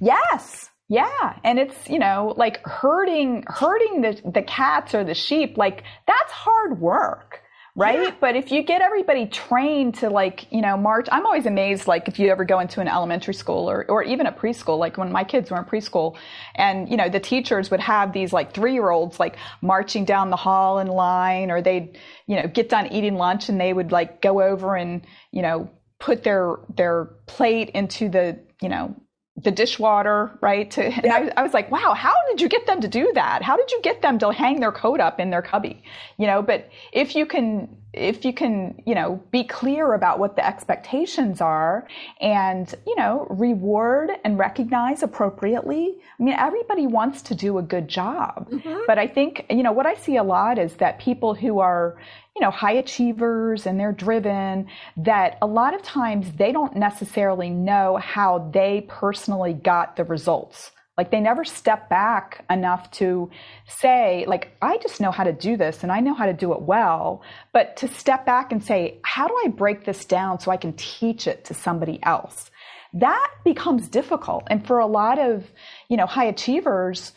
Yes. 0.00 0.70
Yeah. 0.88 1.38
And 1.42 1.58
it's 1.58 1.88
you 1.88 1.98
know 1.98 2.34
like 2.36 2.64
herding 2.66 3.44
herding 3.46 4.02
the 4.02 4.30
the 4.30 4.42
cats 4.42 4.94
or 4.94 5.04
the 5.04 5.14
sheep 5.14 5.56
like 5.56 5.82
that's 6.06 6.32
hard 6.32 6.80
work 6.80 7.40
right? 7.76 8.00
Yeah. 8.00 8.14
But 8.20 8.36
if 8.36 8.52
you 8.52 8.62
get 8.62 8.80
everybody 8.82 9.26
trained 9.26 9.96
to 9.96 10.10
like, 10.10 10.46
you 10.52 10.62
know, 10.62 10.76
march, 10.76 11.08
I'm 11.10 11.26
always 11.26 11.46
amazed, 11.46 11.88
like 11.88 12.06
if 12.06 12.18
you 12.18 12.30
ever 12.30 12.44
go 12.44 12.60
into 12.60 12.80
an 12.80 12.88
elementary 12.88 13.34
school 13.34 13.68
or, 13.68 13.84
or 13.88 14.02
even 14.04 14.26
a 14.26 14.32
preschool, 14.32 14.78
like 14.78 14.96
when 14.96 15.10
my 15.10 15.24
kids 15.24 15.50
were 15.50 15.58
in 15.58 15.64
preschool 15.64 16.16
and, 16.54 16.88
you 16.88 16.96
know, 16.96 17.08
the 17.08 17.18
teachers 17.18 17.70
would 17.70 17.80
have 17.80 18.12
these 18.12 18.32
like 18.32 18.54
three 18.54 18.74
year 18.74 18.90
olds 18.90 19.18
like 19.18 19.36
marching 19.60 20.04
down 20.04 20.30
the 20.30 20.36
hall 20.36 20.78
in 20.78 20.86
line 20.86 21.50
or 21.50 21.60
they'd, 21.60 21.98
you 22.26 22.36
know, 22.36 22.46
get 22.46 22.68
done 22.68 22.92
eating 22.92 23.16
lunch 23.16 23.48
and 23.48 23.60
they 23.60 23.72
would 23.72 23.90
like 23.90 24.22
go 24.22 24.40
over 24.40 24.76
and, 24.76 25.04
you 25.32 25.42
know, 25.42 25.68
put 25.98 26.22
their, 26.22 26.56
their 26.76 27.06
plate 27.26 27.70
into 27.70 28.08
the, 28.08 28.38
you 28.62 28.68
know, 28.68 28.94
the 29.36 29.50
dishwater, 29.50 30.38
right? 30.40 30.70
To, 30.72 30.84
and 30.84 31.06
I, 31.06 31.40
I, 31.40 31.42
was 31.42 31.52
like, 31.52 31.70
wow, 31.70 31.94
how 31.94 32.14
did 32.28 32.40
you 32.40 32.48
get 32.48 32.66
them 32.66 32.80
to 32.80 32.88
do 32.88 33.10
that? 33.14 33.42
How 33.42 33.56
did 33.56 33.70
you 33.72 33.80
get 33.82 34.00
them 34.00 34.18
to 34.20 34.30
hang 34.30 34.60
their 34.60 34.72
coat 34.72 35.00
up 35.00 35.18
in 35.18 35.30
their 35.30 35.42
cubby? 35.42 35.82
You 36.18 36.26
know, 36.26 36.40
but 36.40 36.70
if 36.92 37.16
you 37.16 37.26
can, 37.26 37.76
if 37.96 38.24
you 38.24 38.32
can, 38.32 38.82
you 38.86 38.94
know, 38.94 39.22
be 39.30 39.44
clear 39.44 39.94
about 39.94 40.18
what 40.18 40.36
the 40.36 40.46
expectations 40.46 41.40
are 41.40 41.86
and, 42.20 42.74
you 42.86 42.96
know, 42.96 43.26
reward 43.30 44.10
and 44.24 44.38
recognize 44.38 45.02
appropriately. 45.02 45.96
I 46.18 46.22
mean, 46.22 46.34
everybody 46.34 46.86
wants 46.86 47.22
to 47.22 47.34
do 47.34 47.58
a 47.58 47.62
good 47.62 47.88
job, 47.88 48.50
mm-hmm. 48.50 48.80
but 48.86 48.98
I 48.98 49.06
think, 49.06 49.46
you 49.50 49.62
know, 49.62 49.72
what 49.72 49.86
I 49.86 49.94
see 49.94 50.16
a 50.16 50.22
lot 50.22 50.58
is 50.58 50.74
that 50.74 50.98
people 50.98 51.34
who 51.34 51.60
are, 51.60 51.96
you 52.34 52.42
know, 52.42 52.50
high 52.50 52.72
achievers 52.72 53.66
and 53.66 53.78
they're 53.78 53.92
driven, 53.92 54.66
that 54.96 55.38
a 55.40 55.46
lot 55.46 55.74
of 55.74 55.82
times 55.82 56.32
they 56.32 56.52
don't 56.52 56.76
necessarily 56.76 57.50
know 57.50 57.96
how 57.96 58.50
they 58.52 58.86
personally 58.88 59.52
got 59.52 59.96
the 59.96 60.04
results. 60.04 60.72
Like 60.96 61.10
they 61.10 61.20
never 61.20 61.44
step 61.44 61.88
back 61.88 62.44
enough 62.48 62.90
to 62.92 63.30
say, 63.66 64.24
like, 64.28 64.56
I 64.62 64.78
just 64.78 65.00
know 65.00 65.10
how 65.10 65.24
to 65.24 65.32
do 65.32 65.56
this 65.56 65.82
and 65.82 65.90
I 65.90 66.00
know 66.00 66.14
how 66.14 66.26
to 66.26 66.32
do 66.32 66.52
it 66.52 66.62
well. 66.62 67.22
But 67.52 67.76
to 67.78 67.88
step 67.88 68.24
back 68.24 68.52
and 68.52 68.62
say, 68.62 69.00
how 69.02 69.26
do 69.26 69.36
I 69.44 69.48
break 69.48 69.84
this 69.84 70.04
down 70.04 70.38
so 70.38 70.50
I 70.50 70.56
can 70.56 70.72
teach 70.74 71.26
it 71.26 71.44
to 71.46 71.54
somebody 71.54 71.98
else? 72.04 72.50
That 72.92 73.28
becomes 73.44 73.88
difficult. 73.88 74.44
And 74.46 74.64
for 74.64 74.78
a 74.78 74.86
lot 74.86 75.18
of, 75.18 75.50
you 75.88 75.96
know, 75.96 76.06
high 76.06 76.26
achievers, 76.26 77.12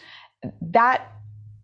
that 0.61 1.11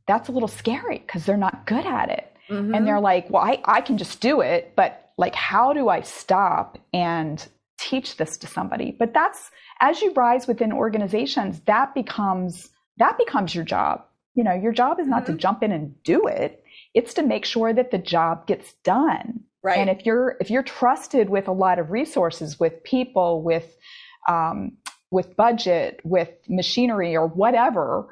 that's 0.08 0.30
a 0.30 0.32
little 0.32 0.48
scary 0.48 1.00
because 1.00 1.26
they're 1.26 1.38
not 1.38 1.66
good 1.66 1.86
at 1.86 2.10
it. 2.10 2.32
Mm-hmm. 2.50 2.76
And 2.76 2.88
they're 2.88 3.00
like, 3.00 3.30
well, 3.30 3.42
I, 3.42 3.62
I 3.66 3.82
can 3.82 3.98
just 3.98 4.22
do 4.22 4.42
it, 4.42 4.74
but 4.76 5.12
like, 5.18 5.34
how 5.34 5.74
do 5.74 5.90
I 5.90 6.02
stop 6.02 6.78
and 6.94 7.48
teach 7.90 8.18
this 8.18 8.38
to 8.38 8.48
somebody? 8.48 8.90
But 9.02 9.14
that's, 9.14 9.52
as 9.80 10.02
you 10.02 10.14
rise 10.14 10.48
within 10.48 10.72
organizations, 10.72 11.60
that 11.66 11.94
becomes, 11.94 12.70
that 12.98 13.18
becomes 13.18 13.54
your 13.56 13.66
job. 13.66 13.96
You 14.36 14.44
know, 14.44 14.54
your 14.54 14.72
job 14.72 15.00
is 15.00 15.08
not 15.08 15.24
mm-hmm. 15.24 15.34
to 15.34 15.40
jump 15.46 15.64
in 15.64 15.72
and 15.72 16.02
do 16.04 16.28
it. 16.28 16.64
It's 16.94 17.14
to 17.16 17.24
make 17.24 17.46
sure 17.46 17.74
that 17.74 17.92
the 17.92 17.98
job 18.16 18.48
gets 18.48 18.74
done. 18.84 19.42
Right. 19.62 19.78
And 19.80 19.90
if 19.90 20.06
you're, 20.06 20.38
if 20.40 20.50
you're 20.50 20.64
trusted 20.80 21.30
with 21.30 21.48
a 21.48 21.54
lot 21.54 21.80
of 21.80 21.92
resources, 21.92 22.60
with 22.60 22.84
people, 22.84 23.42
with, 23.42 23.68
um, 24.28 24.78
with 25.12 25.36
budget, 25.36 26.02
with 26.04 26.32
machinery 26.50 27.16
or 27.16 27.28
whatever, 27.28 28.08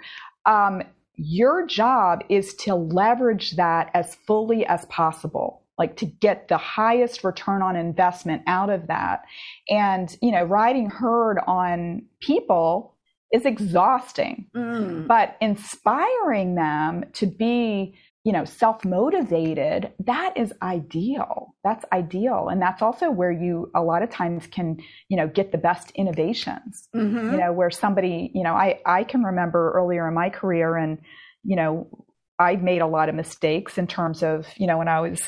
um, 0.45 0.83
your 1.15 1.65
job 1.65 2.23
is 2.29 2.53
to 2.55 2.73
leverage 2.75 3.55
that 3.57 3.91
as 3.93 4.15
fully 4.27 4.65
as 4.65 4.85
possible. 4.85 5.60
Like 5.81 5.97
to 5.97 6.05
get 6.05 6.47
the 6.47 6.59
highest 6.59 7.23
return 7.23 7.63
on 7.63 7.75
investment 7.75 8.43
out 8.45 8.69
of 8.69 8.85
that. 8.87 9.23
And, 9.67 10.15
you 10.21 10.31
know, 10.31 10.43
riding 10.43 10.91
herd 10.91 11.39
on 11.47 12.03
people 12.21 12.95
is 13.33 13.45
exhausting, 13.45 14.45
mm. 14.55 15.07
but 15.07 15.37
inspiring 15.41 16.53
them 16.53 17.05
to 17.13 17.25
be 17.25 17.95
you 18.23 18.31
know, 18.31 18.45
self 18.45 18.85
motivated, 18.85 19.91
that 20.05 20.37
is 20.37 20.53
ideal. 20.61 21.55
That's 21.63 21.83
ideal. 21.91 22.49
And 22.49 22.61
that's 22.61 22.83
also 22.83 23.09
where 23.09 23.31
you 23.31 23.71
a 23.73 23.81
lot 23.81 24.03
of 24.03 24.11
times 24.11 24.45
can, 24.45 24.77
you 25.09 25.17
know, 25.17 25.27
get 25.27 25.51
the 25.51 25.57
best 25.57 25.89
innovations. 25.95 26.87
Mm-hmm. 26.95 27.31
You 27.31 27.37
know, 27.37 27.51
where 27.51 27.71
somebody, 27.71 28.29
you 28.35 28.43
know, 28.43 28.53
I, 28.53 28.79
I 28.85 29.05
can 29.05 29.23
remember 29.23 29.71
earlier 29.71 30.07
in 30.07 30.13
my 30.13 30.29
career 30.29 30.75
and, 30.75 30.99
you 31.43 31.55
know, 31.55 31.87
I 32.37 32.57
made 32.57 32.81
a 32.81 32.87
lot 32.87 33.09
of 33.09 33.15
mistakes 33.15 33.79
in 33.79 33.87
terms 33.87 34.21
of, 34.21 34.47
you 34.55 34.67
know, 34.67 34.77
when 34.77 34.87
I 34.87 34.99
was 34.99 35.19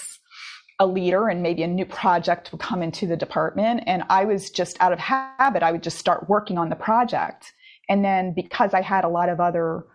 a 0.80 0.88
leader 0.88 1.28
and 1.28 1.42
maybe 1.44 1.64
a 1.64 1.68
new 1.68 1.86
project 1.86 2.52
would 2.52 2.62
come 2.62 2.82
into 2.82 3.06
the 3.06 3.18
department 3.18 3.84
and 3.86 4.04
I 4.10 4.26
was 4.26 4.50
just 4.50 4.78
out 4.80 4.92
of 4.92 5.00
habit, 5.00 5.64
I 5.64 5.72
would 5.72 5.84
just 5.84 5.98
start 5.98 6.30
working 6.30 6.58
on 6.58 6.70
the 6.70 6.76
project. 6.76 7.54
And 7.90 8.04
then 8.04 8.34
because 8.34 8.74
I 8.74 8.82
had 8.82 9.04
a 9.04 9.10
lot 9.10 9.30
of 9.30 9.40
other 9.40 9.86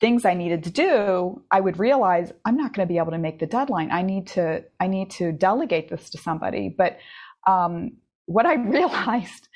things 0.00 0.24
I 0.24 0.34
needed 0.34 0.64
to 0.64 0.70
do, 0.70 1.42
I 1.50 1.60
would 1.60 1.78
realize 1.78 2.32
I'm 2.44 2.56
not 2.56 2.74
going 2.74 2.86
to 2.86 2.92
be 2.92 2.98
able 2.98 3.12
to 3.12 3.18
make 3.18 3.38
the 3.38 3.46
deadline. 3.46 3.90
I 3.90 4.02
need 4.02 4.26
to 4.28 4.64
I 4.80 4.86
need 4.86 5.10
to 5.12 5.32
delegate 5.32 5.88
this 5.88 6.10
to 6.10 6.18
somebody. 6.18 6.68
But 6.68 6.98
um, 7.46 7.92
what 8.26 8.46
I 8.46 8.54
realized 8.76 9.48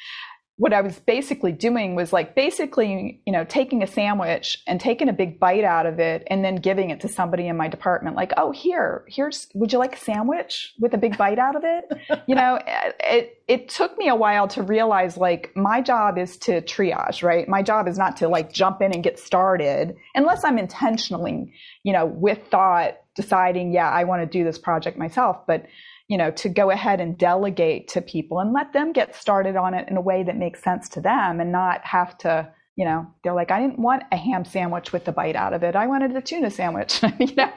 what 0.60 0.74
I 0.74 0.82
was 0.82 0.98
basically 0.98 1.52
doing 1.52 1.94
was 1.94 2.12
like 2.12 2.34
basically, 2.34 3.22
you 3.24 3.32
know, 3.32 3.44
taking 3.44 3.82
a 3.82 3.86
sandwich 3.86 4.62
and 4.66 4.78
taking 4.78 5.08
a 5.08 5.12
big 5.14 5.40
bite 5.40 5.64
out 5.64 5.86
of 5.86 5.98
it 5.98 6.22
and 6.26 6.44
then 6.44 6.56
giving 6.56 6.90
it 6.90 7.00
to 7.00 7.08
somebody 7.08 7.48
in 7.48 7.56
my 7.56 7.66
department. 7.66 8.14
Like, 8.14 8.32
oh, 8.36 8.50
here, 8.50 9.06
here's, 9.08 9.48
would 9.54 9.72
you 9.72 9.78
like 9.78 9.96
a 9.96 9.98
sandwich 9.98 10.74
with 10.78 10.92
a 10.92 10.98
big 10.98 11.16
bite 11.16 11.38
out 11.38 11.56
of 11.56 11.62
it? 11.64 12.24
you 12.26 12.34
know, 12.34 12.58
it, 12.66 13.42
it 13.48 13.70
took 13.70 13.96
me 13.96 14.08
a 14.08 14.14
while 14.14 14.48
to 14.48 14.62
realize 14.62 15.16
like 15.16 15.50
my 15.56 15.80
job 15.80 16.18
is 16.18 16.36
to 16.36 16.60
triage, 16.60 17.22
right? 17.22 17.48
My 17.48 17.62
job 17.62 17.88
is 17.88 17.96
not 17.96 18.18
to 18.18 18.28
like 18.28 18.52
jump 18.52 18.82
in 18.82 18.92
and 18.92 19.02
get 19.02 19.18
started 19.18 19.96
unless 20.14 20.44
I'm 20.44 20.58
intentionally, 20.58 21.54
you 21.84 21.94
know, 21.94 22.04
with 22.04 22.48
thought 22.50 22.98
deciding, 23.14 23.72
yeah, 23.72 23.88
I 23.88 24.04
want 24.04 24.20
to 24.20 24.26
do 24.26 24.44
this 24.44 24.58
project 24.58 24.98
myself. 24.98 25.46
But 25.46 25.64
you 26.10 26.18
know, 26.18 26.32
to 26.32 26.48
go 26.48 26.70
ahead 26.70 27.00
and 27.00 27.16
delegate 27.16 27.86
to 27.86 28.02
people 28.02 28.40
and 28.40 28.52
let 28.52 28.72
them 28.72 28.92
get 28.92 29.14
started 29.14 29.54
on 29.54 29.74
it 29.74 29.88
in 29.88 29.96
a 29.96 30.00
way 30.00 30.24
that 30.24 30.36
makes 30.36 30.60
sense 30.60 30.88
to 30.88 31.00
them 31.00 31.38
and 31.38 31.52
not 31.52 31.84
have 31.84 32.18
to, 32.18 32.52
you 32.74 32.84
know, 32.84 33.06
they're 33.22 33.32
like, 33.32 33.52
I 33.52 33.60
didn't 33.60 33.78
want 33.78 34.02
a 34.10 34.16
ham 34.16 34.44
sandwich 34.44 34.92
with 34.92 35.04
the 35.04 35.12
bite 35.12 35.36
out 35.36 35.52
of 35.52 35.62
it. 35.62 35.76
I 35.76 35.86
wanted 35.86 36.16
a 36.16 36.20
tuna 36.20 36.50
sandwich. 36.50 37.00
you 37.20 37.32
know? 37.36 37.52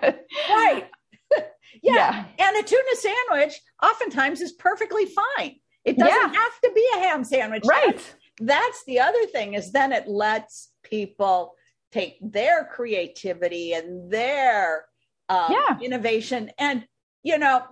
Right. 0.49 0.87
yeah. 1.81 1.95
yeah. 1.95 2.25
And 2.37 2.57
a 2.57 2.61
tuna 2.61 2.95
sandwich 3.01 3.59
oftentimes 3.81 4.39
is 4.39 4.51
perfectly 4.51 5.07
fine. 5.07 5.55
It 5.83 5.97
doesn't 5.97 6.13
yeah. 6.15 6.39
have 6.39 6.61
to 6.63 6.71
be 6.75 6.87
a 6.95 6.99
ham 6.99 7.23
sandwich. 7.23 7.63
Right. 7.65 7.95
That's, 7.95 8.13
that's 8.39 8.83
the 8.85 8.99
other 8.99 9.25
thing 9.31 9.55
is 9.55 9.71
then 9.71 9.91
it 9.91 10.07
lets 10.07 10.69
people 10.83 11.55
take 11.91 12.19
their 12.21 12.65
creativity 12.65 13.73
and 13.73 14.11
their 14.11 14.85
um, 15.29 15.51
yeah. 15.51 15.79
innovation 15.81 16.51
and 16.59 16.85
you 17.23 17.37
know 17.37 17.63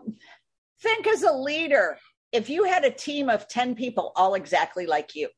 think 0.81 1.07
as 1.07 1.23
a 1.23 1.31
leader, 1.31 1.97
if 2.31 2.49
you 2.49 2.63
had 2.63 2.83
a 2.83 2.91
team 2.91 3.29
of 3.29 3.47
10 3.47 3.75
people 3.75 4.11
all 4.15 4.33
exactly 4.35 4.85
like 4.85 5.15
you, 5.15 5.29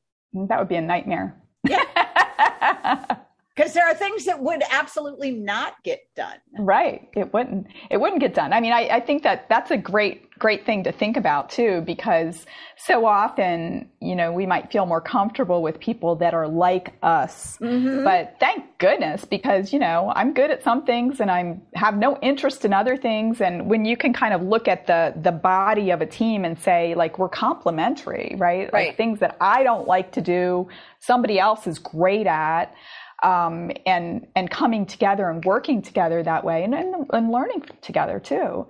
that 0.48 0.58
would 0.58 0.68
be 0.68 0.76
a 0.76 0.82
nightmare. 0.82 1.40
Yeah. 1.66 3.04
because 3.54 3.72
there 3.72 3.86
are 3.86 3.94
things 3.94 4.24
that 4.24 4.40
would 4.40 4.62
absolutely 4.70 5.30
not 5.30 5.82
get 5.84 6.00
done. 6.14 6.36
Right. 6.58 7.08
It 7.14 7.32
wouldn't 7.32 7.68
it 7.90 7.98
wouldn't 7.98 8.20
get 8.20 8.34
done. 8.34 8.52
I 8.52 8.60
mean 8.60 8.72
I, 8.72 8.88
I, 8.88 9.00
think 9.00 9.22
that 9.22 9.48
that's 9.48 9.70
a 9.70 9.76
great 9.76 10.28
great 10.38 10.66
thing 10.66 10.82
to 10.82 10.90
think 10.90 11.16
about 11.16 11.50
too 11.50 11.80
because 11.82 12.44
so 12.76 13.06
often 13.06 13.88
you 14.00 14.16
know 14.16 14.32
we 14.32 14.46
might 14.46 14.72
feel 14.72 14.84
more 14.84 15.00
comfortable 15.00 15.62
with 15.62 15.78
people 15.78 16.16
that 16.16 16.34
are 16.34 16.48
like 16.48 16.92
us. 17.02 17.56
Mm-hmm. 17.58 18.02
but 18.02 18.36
thank 18.40 18.78
goodness 18.78 19.24
because 19.24 19.72
you 19.72 19.78
know 19.78 20.12
i'm 20.16 20.34
good 20.34 20.50
at 20.50 20.62
some 20.64 20.84
things 20.84 21.20
and 21.20 21.30
i'm 21.30 21.62
have 21.74 21.96
no 21.96 22.18
interest 22.20 22.64
in 22.64 22.72
other 22.72 22.96
things. 22.96 23.40
And 23.40 23.68
when 23.68 23.84
you 23.84 23.96
can 23.96 24.12
kind 24.12 24.34
of 24.34 24.42
look 24.42 24.66
at 24.66 24.86
the 24.86 25.14
the 25.20 25.32
body 25.32 25.90
of 25.90 26.00
a 26.00 26.06
team 26.06 26.44
and 26.44 26.58
say 26.58 26.94
like 26.94 27.18
we're 27.18 27.28
complementary 27.28 28.34
right, 28.38 28.72
right. 28.72 28.88
like 28.88 28.96
things 28.96 29.20
that 29.20 29.36
i 29.40 29.62
don't 29.62 29.86
like 29.86 30.12
to 30.12 30.20
do 30.20 30.68
somebody 30.98 31.38
else 31.38 31.66
is 31.66 31.78
great 31.78 32.26
at 32.26 32.74
um, 33.24 33.72
and 33.86 34.26
and 34.36 34.50
coming 34.50 34.86
together 34.86 35.28
and 35.30 35.44
working 35.44 35.82
together 35.82 36.22
that 36.22 36.44
way 36.44 36.62
and, 36.62 36.74
and, 36.74 37.06
and 37.12 37.32
learning 37.32 37.64
together 37.80 38.20
too. 38.20 38.66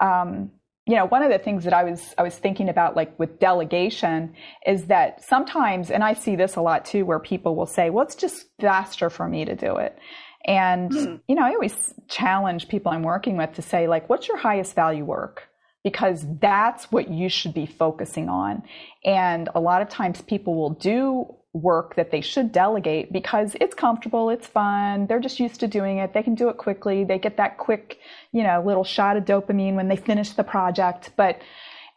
Um, 0.00 0.50
you 0.86 0.94
know, 0.94 1.04
one 1.04 1.22
of 1.22 1.30
the 1.30 1.38
things 1.38 1.64
that 1.64 1.74
I 1.74 1.84
was 1.84 2.14
I 2.16 2.22
was 2.22 2.34
thinking 2.34 2.70
about, 2.70 2.96
like 2.96 3.16
with 3.18 3.38
delegation, 3.38 4.34
is 4.66 4.86
that 4.86 5.22
sometimes, 5.22 5.90
and 5.90 6.02
I 6.02 6.14
see 6.14 6.34
this 6.34 6.56
a 6.56 6.62
lot 6.62 6.86
too, 6.86 7.04
where 7.04 7.18
people 7.18 7.54
will 7.54 7.66
say, 7.66 7.90
"Well, 7.90 8.06
it's 8.06 8.16
just 8.16 8.46
faster 8.58 9.10
for 9.10 9.28
me 9.28 9.44
to 9.44 9.54
do 9.54 9.76
it." 9.76 9.98
And 10.46 10.90
mm-hmm. 10.90 11.16
you 11.28 11.34
know, 11.34 11.44
I 11.44 11.50
always 11.50 11.94
challenge 12.08 12.68
people 12.68 12.90
I'm 12.90 13.02
working 13.02 13.36
with 13.36 13.52
to 13.54 13.62
say, 13.62 13.86
like, 13.86 14.08
"What's 14.08 14.28
your 14.28 14.38
highest 14.38 14.74
value 14.74 15.04
work?" 15.04 15.48
Because 15.84 16.24
that's 16.40 16.90
what 16.90 17.10
you 17.10 17.28
should 17.28 17.52
be 17.52 17.66
focusing 17.66 18.30
on. 18.30 18.62
And 19.04 19.50
a 19.54 19.60
lot 19.60 19.82
of 19.82 19.90
times, 19.90 20.22
people 20.22 20.54
will 20.54 20.70
do 20.70 21.34
work 21.52 21.96
that 21.96 22.10
they 22.10 22.20
should 22.20 22.52
delegate 22.52 23.12
because 23.12 23.56
it's 23.60 23.74
comfortable, 23.74 24.30
it's 24.30 24.46
fun, 24.46 25.06
they're 25.06 25.20
just 25.20 25.40
used 25.40 25.60
to 25.60 25.66
doing 25.66 25.98
it, 25.98 26.12
they 26.12 26.22
can 26.22 26.34
do 26.34 26.48
it 26.48 26.56
quickly, 26.56 27.04
they 27.04 27.18
get 27.18 27.36
that 27.36 27.58
quick, 27.58 27.98
you 28.32 28.42
know, 28.42 28.62
little 28.64 28.84
shot 28.84 29.16
of 29.16 29.24
dopamine 29.24 29.74
when 29.74 29.88
they 29.88 29.96
finish 29.96 30.30
the 30.30 30.44
project. 30.44 31.10
But 31.16 31.40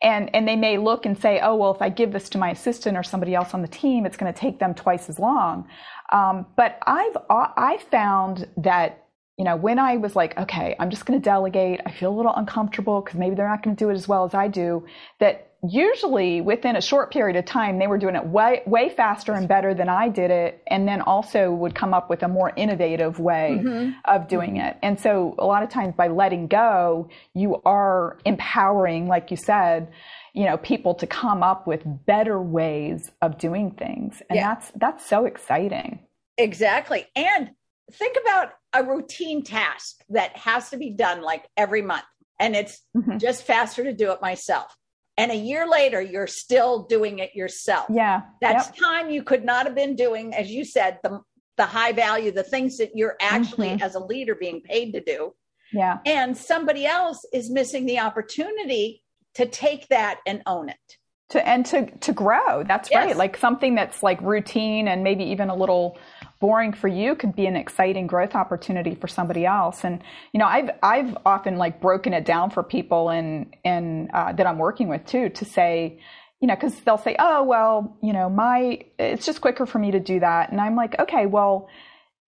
and 0.01 0.33
and 0.33 0.47
they 0.47 0.55
may 0.55 0.77
look 0.77 1.05
and 1.05 1.17
say, 1.17 1.39
oh 1.41 1.55
well, 1.55 1.73
if 1.73 1.81
I 1.81 1.89
give 1.89 2.11
this 2.11 2.29
to 2.29 2.37
my 2.37 2.51
assistant 2.51 2.97
or 2.97 3.03
somebody 3.03 3.35
else 3.35 3.53
on 3.53 3.61
the 3.61 3.67
team, 3.67 4.05
it's 4.05 4.17
going 4.17 4.33
to 4.33 4.39
take 4.39 4.59
them 4.59 4.73
twice 4.73 5.09
as 5.09 5.19
long. 5.19 5.67
Um, 6.11 6.45
but 6.55 6.79
I've 6.87 7.17
I 7.29 7.79
found 7.91 8.47
that 8.57 9.05
you 9.37 9.45
know 9.45 9.55
when 9.55 9.79
I 9.79 9.97
was 9.97 10.15
like, 10.15 10.37
okay, 10.37 10.75
I'm 10.79 10.89
just 10.89 11.05
going 11.05 11.19
to 11.19 11.23
delegate. 11.23 11.81
I 11.85 11.91
feel 11.91 12.11
a 12.11 12.15
little 12.15 12.33
uncomfortable 12.35 13.01
because 13.01 13.19
maybe 13.19 13.35
they're 13.35 13.47
not 13.47 13.63
going 13.63 13.75
to 13.75 13.79
do 13.79 13.89
it 13.89 13.93
as 13.93 14.07
well 14.07 14.25
as 14.25 14.33
I 14.33 14.47
do. 14.47 14.85
That 15.19 15.50
usually 15.63 16.41
within 16.41 16.75
a 16.75 16.81
short 16.81 17.11
period 17.11 17.37
of 17.37 17.45
time 17.45 17.77
they 17.77 17.85
were 17.85 17.97
doing 17.97 18.15
it 18.15 18.25
way 18.25 18.63
way 18.65 18.89
faster 18.89 19.33
and 19.33 19.47
better 19.47 19.73
than 19.73 19.89
I 19.89 20.09
did 20.09 20.31
it 20.31 20.63
and 20.67 20.87
then 20.87 21.01
also 21.01 21.51
would 21.51 21.75
come 21.75 21.93
up 21.93 22.09
with 22.09 22.23
a 22.23 22.27
more 22.27 22.51
innovative 22.55 23.19
way 23.19 23.59
mm-hmm. 23.61 23.91
of 24.05 24.27
doing 24.27 24.57
it. 24.57 24.77
And 24.81 24.99
so 24.99 25.35
a 25.37 25.45
lot 25.45 25.61
of 25.61 25.69
times 25.69 25.93
by 25.95 26.07
letting 26.07 26.47
go 26.47 27.09
you 27.35 27.61
are 27.63 28.17
empowering 28.25 29.07
like 29.07 29.29
you 29.29 29.37
said 29.37 29.91
you 30.33 30.45
know 30.45 30.57
people 30.57 30.95
to 30.95 31.05
come 31.05 31.43
up 31.43 31.67
with 31.67 31.81
better 32.05 32.41
ways 32.41 33.11
of 33.21 33.37
doing 33.37 33.71
things 33.71 34.21
and 34.29 34.37
yeah. 34.37 34.53
that's 34.53 34.71
that's 34.75 35.05
so 35.07 35.25
exciting. 35.25 35.99
Exactly. 36.37 37.05
And 37.15 37.51
think 37.91 38.17
about 38.19 38.53
a 38.73 38.83
routine 38.83 39.43
task 39.43 39.97
that 40.09 40.35
has 40.37 40.69
to 40.71 40.77
be 40.77 40.89
done 40.89 41.21
like 41.21 41.45
every 41.55 41.83
month 41.83 42.05
and 42.39 42.55
it's 42.55 42.81
mm-hmm. 42.97 43.19
just 43.19 43.43
faster 43.43 43.83
to 43.83 43.93
do 43.93 44.11
it 44.11 44.21
myself 44.21 44.75
and 45.21 45.31
a 45.31 45.35
year 45.35 45.67
later 45.67 46.01
you're 46.01 46.27
still 46.27 46.83
doing 46.83 47.19
it 47.19 47.35
yourself. 47.35 47.85
Yeah. 47.89 48.21
That's 48.41 48.67
yep. 48.67 48.75
time 48.77 49.09
you 49.09 49.23
could 49.23 49.43
not 49.43 49.65
have 49.65 49.75
been 49.75 49.95
doing 49.95 50.33
as 50.33 50.49
you 50.49 50.65
said 50.65 50.99
the 51.03 51.21
the 51.57 51.65
high 51.65 51.91
value 51.91 52.31
the 52.31 52.43
things 52.43 52.77
that 52.77 52.91
you're 52.95 53.17
actually 53.21 53.69
mm-hmm. 53.69 53.83
as 53.83 53.95
a 53.95 53.99
leader 53.99 54.35
being 54.35 54.61
paid 54.61 54.93
to 54.93 55.01
do. 55.01 55.33
Yeah. 55.73 55.99
And 56.05 56.37
somebody 56.37 56.85
else 56.85 57.25
is 57.31 57.49
missing 57.49 57.85
the 57.85 57.99
opportunity 57.99 59.03
to 59.35 59.45
take 59.45 59.87
that 59.87 60.19
and 60.25 60.41
own 60.45 60.69
it. 60.69 60.97
To 61.29 61.47
and 61.47 61.65
to 61.67 61.89
to 61.99 62.11
grow. 62.11 62.63
That's 62.63 62.91
yes. 62.91 63.05
right 63.05 63.17
like 63.17 63.37
something 63.37 63.75
that's 63.75 64.03
like 64.03 64.21
routine 64.21 64.87
and 64.87 65.03
maybe 65.03 65.23
even 65.25 65.49
a 65.49 65.55
little 65.55 65.97
boring 66.41 66.73
for 66.73 66.89
you 66.89 67.15
could 67.15 67.35
be 67.35 67.45
an 67.45 67.55
exciting 67.55 68.07
growth 68.07 68.35
opportunity 68.35 68.95
for 68.95 69.07
somebody 69.07 69.45
else. 69.45 69.85
And 69.85 70.03
you 70.33 70.39
know, 70.39 70.47
I've 70.47 70.71
I've 70.83 71.15
often 71.25 71.55
like 71.55 71.79
broken 71.79 72.11
it 72.11 72.25
down 72.25 72.49
for 72.49 72.63
people 72.63 73.09
and 73.09 73.55
and 73.63 74.09
uh, 74.13 74.33
that 74.33 74.45
I'm 74.45 74.57
working 74.57 74.89
with 74.89 75.05
too 75.05 75.29
to 75.29 75.45
say, 75.45 76.01
you 76.41 76.47
know, 76.47 76.55
because 76.55 76.77
they'll 76.81 76.97
say, 76.97 77.15
oh 77.17 77.43
well, 77.43 77.95
you 78.03 78.11
know, 78.11 78.29
my 78.29 78.81
it's 78.99 79.25
just 79.25 79.39
quicker 79.39 79.65
for 79.65 79.79
me 79.79 79.91
to 79.91 79.99
do 80.01 80.19
that, 80.19 80.51
and 80.51 80.59
I'm 80.59 80.75
like, 80.75 80.99
okay, 80.99 81.27
well, 81.27 81.69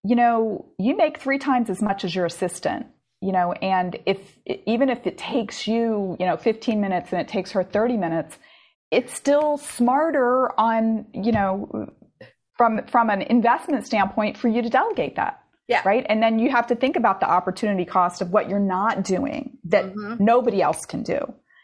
you 0.05 0.15
know, 0.15 0.65
you 0.77 0.95
make 0.95 1.19
three 1.19 1.39
times 1.39 1.69
as 1.69 1.81
much 1.81 2.05
as 2.05 2.15
your 2.15 2.25
assistant 2.25 2.85
you 3.21 3.31
know 3.31 3.53
and 3.53 3.97
if 4.05 4.19
even 4.65 4.89
if 4.89 5.07
it 5.07 5.17
takes 5.17 5.65
you 5.65 6.17
you 6.19 6.25
know 6.25 6.35
15 6.35 6.81
minutes 6.81 7.13
and 7.13 7.21
it 7.21 7.29
takes 7.29 7.51
her 7.51 7.63
30 7.63 7.95
minutes 7.95 8.37
it's 8.91 9.13
still 9.13 9.57
smarter 9.57 10.51
on 10.59 11.05
you 11.13 11.31
know 11.31 11.89
from 12.63 12.87
from 12.87 13.09
an 13.09 13.21
investment 13.23 13.85
standpoint 13.85 14.37
for 14.37 14.47
you 14.47 14.61
to 14.61 14.69
delegate 14.69 15.17
that. 15.17 15.41
Yeah. 15.67 15.81
Right. 15.85 16.05
And 16.07 16.23
then 16.23 16.39
you 16.39 16.49
have 16.49 16.67
to 16.67 16.75
think 16.75 16.95
about 16.95 17.19
the 17.19 17.29
opportunity 17.29 17.83
cost 17.83 18.21
of 18.21 18.31
what 18.31 18.49
you're 18.49 18.59
not 18.59 19.03
doing 19.03 19.57
that 19.65 19.85
mm-hmm. 19.85 20.23
nobody 20.23 20.61
else 20.61 20.85
can 20.85 21.03
do. 21.03 21.19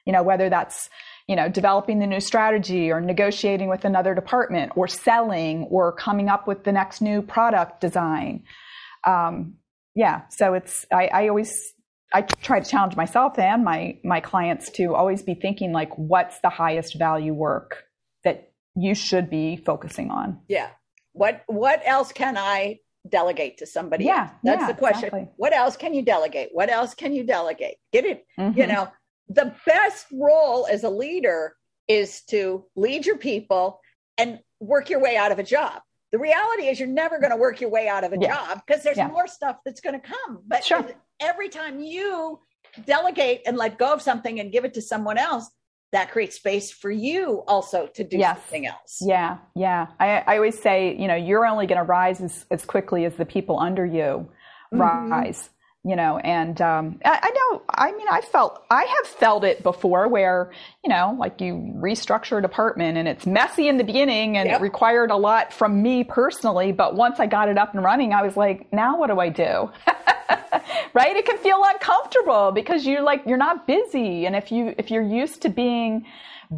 You 0.05 0.11
know, 0.11 0.23
whether 0.23 0.49
that's, 0.49 0.89
you 1.27 1.37
know, 1.37 1.47
developing 1.47 1.99
the 1.99 2.07
new 2.07 2.19
strategy 2.19 2.91
or 2.91 2.99
negotiating 2.99 3.69
with 3.69 3.85
another 3.85 4.13
department 4.13 4.73
or 4.75 4.89
selling 4.89 5.63
or 5.69 5.93
coming 5.93 6.27
up 6.27 6.47
with 6.47 6.63
the 6.65 6.73
next 6.73 7.01
new 7.01 7.21
product 7.21 7.79
design. 7.79 8.43
Um, 9.05 9.55
yeah. 9.95 10.23
So 10.31 10.53
it's, 10.53 10.85
I, 10.91 11.07
I 11.07 11.27
always 11.29 11.53
I 12.13 12.23
try 12.23 12.59
to 12.59 12.69
challenge 12.69 12.95
myself 12.97 13.39
and 13.39 13.63
my 13.63 13.97
my 14.03 14.19
clients 14.19 14.69
to 14.71 14.95
always 14.95 15.23
be 15.23 15.35
thinking 15.35 15.71
like, 15.71 15.91
what's 15.97 16.39
the 16.41 16.49
highest 16.49 16.97
value 16.97 17.33
work 17.33 17.83
that 18.25 18.51
you 18.75 18.95
should 18.95 19.29
be 19.29 19.55
focusing 19.55 20.09
on? 20.09 20.39
Yeah. 20.47 20.69
What 21.19 21.43
what 21.47 21.81
else 21.85 22.13
can 22.13 22.37
I 22.37 22.79
delegate 23.07 23.57
to 23.57 23.65
somebody 23.65 24.05
yeah, 24.05 24.21
else? 24.21 24.31
That's 24.41 24.61
yeah, 24.61 24.67
the 24.67 24.73
question. 24.73 25.05
Exactly. 25.07 25.29
What 25.35 25.53
else 25.53 25.75
can 25.75 25.93
you 25.93 26.01
delegate? 26.01 26.49
What 26.53 26.69
else 26.69 26.93
can 26.93 27.13
you 27.13 27.25
delegate? 27.25 27.75
Get 27.91 28.05
it, 28.05 28.25
mm-hmm. 28.39 28.57
you 28.57 28.67
know, 28.67 28.89
the 29.27 29.53
best 29.65 30.05
role 30.13 30.65
as 30.65 30.85
a 30.85 30.89
leader 30.89 31.55
is 31.89 32.21
to 32.29 32.63
lead 32.77 33.05
your 33.05 33.17
people 33.17 33.81
and 34.17 34.39
work 34.61 34.89
your 34.89 35.01
way 35.01 35.17
out 35.17 35.33
of 35.33 35.39
a 35.39 35.43
job. 35.43 35.81
The 36.13 36.19
reality 36.19 36.67
is 36.67 36.79
you're 36.79 36.87
never 36.87 37.19
going 37.19 37.31
to 37.31 37.37
work 37.37 37.59
your 37.59 37.69
way 37.69 37.89
out 37.89 38.05
of 38.05 38.13
a 38.13 38.17
yeah. 38.17 38.35
job 38.35 38.61
because 38.65 38.83
there's 38.83 38.95
yeah. 38.95 39.09
more 39.09 39.27
stuff 39.27 39.57
that's 39.65 39.81
going 39.81 39.99
to 39.99 40.07
come. 40.07 40.39
But 40.47 40.63
sure. 40.63 40.89
every 41.19 41.49
time 41.49 41.81
you 41.81 42.39
delegate 42.85 43.41
and 43.45 43.57
let 43.57 43.77
go 43.77 43.91
of 43.91 44.01
something 44.01 44.39
and 44.39 44.53
give 44.53 44.63
it 44.63 44.75
to 44.75 44.81
someone 44.81 45.17
else, 45.17 45.49
that 45.91 46.11
creates 46.11 46.35
space 46.35 46.71
for 46.71 46.91
you 46.91 47.43
also 47.47 47.87
to 47.87 48.03
do 48.03 48.17
yes. 48.17 48.37
something 48.37 48.67
else. 48.67 48.99
Yeah, 49.01 49.37
yeah. 49.55 49.87
I, 49.99 50.19
I 50.19 50.35
always 50.35 50.59
say, 50.59 50.95
you 50.95 51.07
know, 51.07 51.15
you're 51.15 51.45
only 51.45 51.65
going 51.65 51.79
to 51.79 51.83
rise 51.83 52.21
as, 52.21 52.45
as 52.51 52.65
quickly 52.65 53.05
as 53.05 53.15
the 53.15 53.25
people 53.25 53.59
under 53.59 53.85
you 53.85 54.29
mm-hmm. 54.73 55.11
rise 55.11 55.49
you 55.85 55.95
know 55.95 56.17
and 56.19 56.61
um, 56.61 56.99
I, 57.05 57.19
I, 57.23 57.29
know 57.29 57.61
i 57.69 57.91
mean 57.93 58.07
i 58.11 58.19
felt 58.19 58.65
i 58.69 58.83
have 58.83 59.07
felt 59.07 59.43
it 59.45 59.63
before 59.63 60.07
where 60.09 60.51
you 60.83 60.89
know 60.89 61.15
like 61.17 61.39
you 61.39 61.55
restructure 61.77 62.39
a 62.39 62.41
department 62.41 62.97
and 62.97 63.07
it's 63.07 63.25
messy 63.25 63.69
in 63.69 63.77
the 63.77 63.83
beginning 63.83 64.37
and 64.37 64.49
yep. 64.49 64.59
it 64.59 64.63
required 64.63 65.09
a 65.09 65.15
lot 65.15 65.53
from 65.53 65.81
me 65.81 66.03
personally 66.03 66.73
but 66.73 66.95
once 66.95 67.19
i 67.19 67.25
got 67.25 67.47
it 67.47 67.57
up 67.57 67.73
and 67.73 67.83
running 67.83 68.13
i 68.13 68.21
was 68.21 68.35
like 68.35 68.71
now 68.73 68.97
what 68.97 69.07
do 69.07 69.19
i 69.19 69.29
do 69.29 69.71
right? 70.93 71.15
It 71.15 71.25
can 71.25 71.37
feel 71.37 71.61
uncomfortable 71.63 72.51
because 72.51 72.85
you're 72.85 73.01
like 73.01 73.23
you're 73.25 73.37
not 73.37 73.67
busy. 73.67 74.25
And 74.25 74.35
if 74.35 74.51
you 74.51 74.73
if 74.77 74.91
you're 74.91 75.03
used 75.03 75.41
to 75.43 75.49
being 75.49 76.05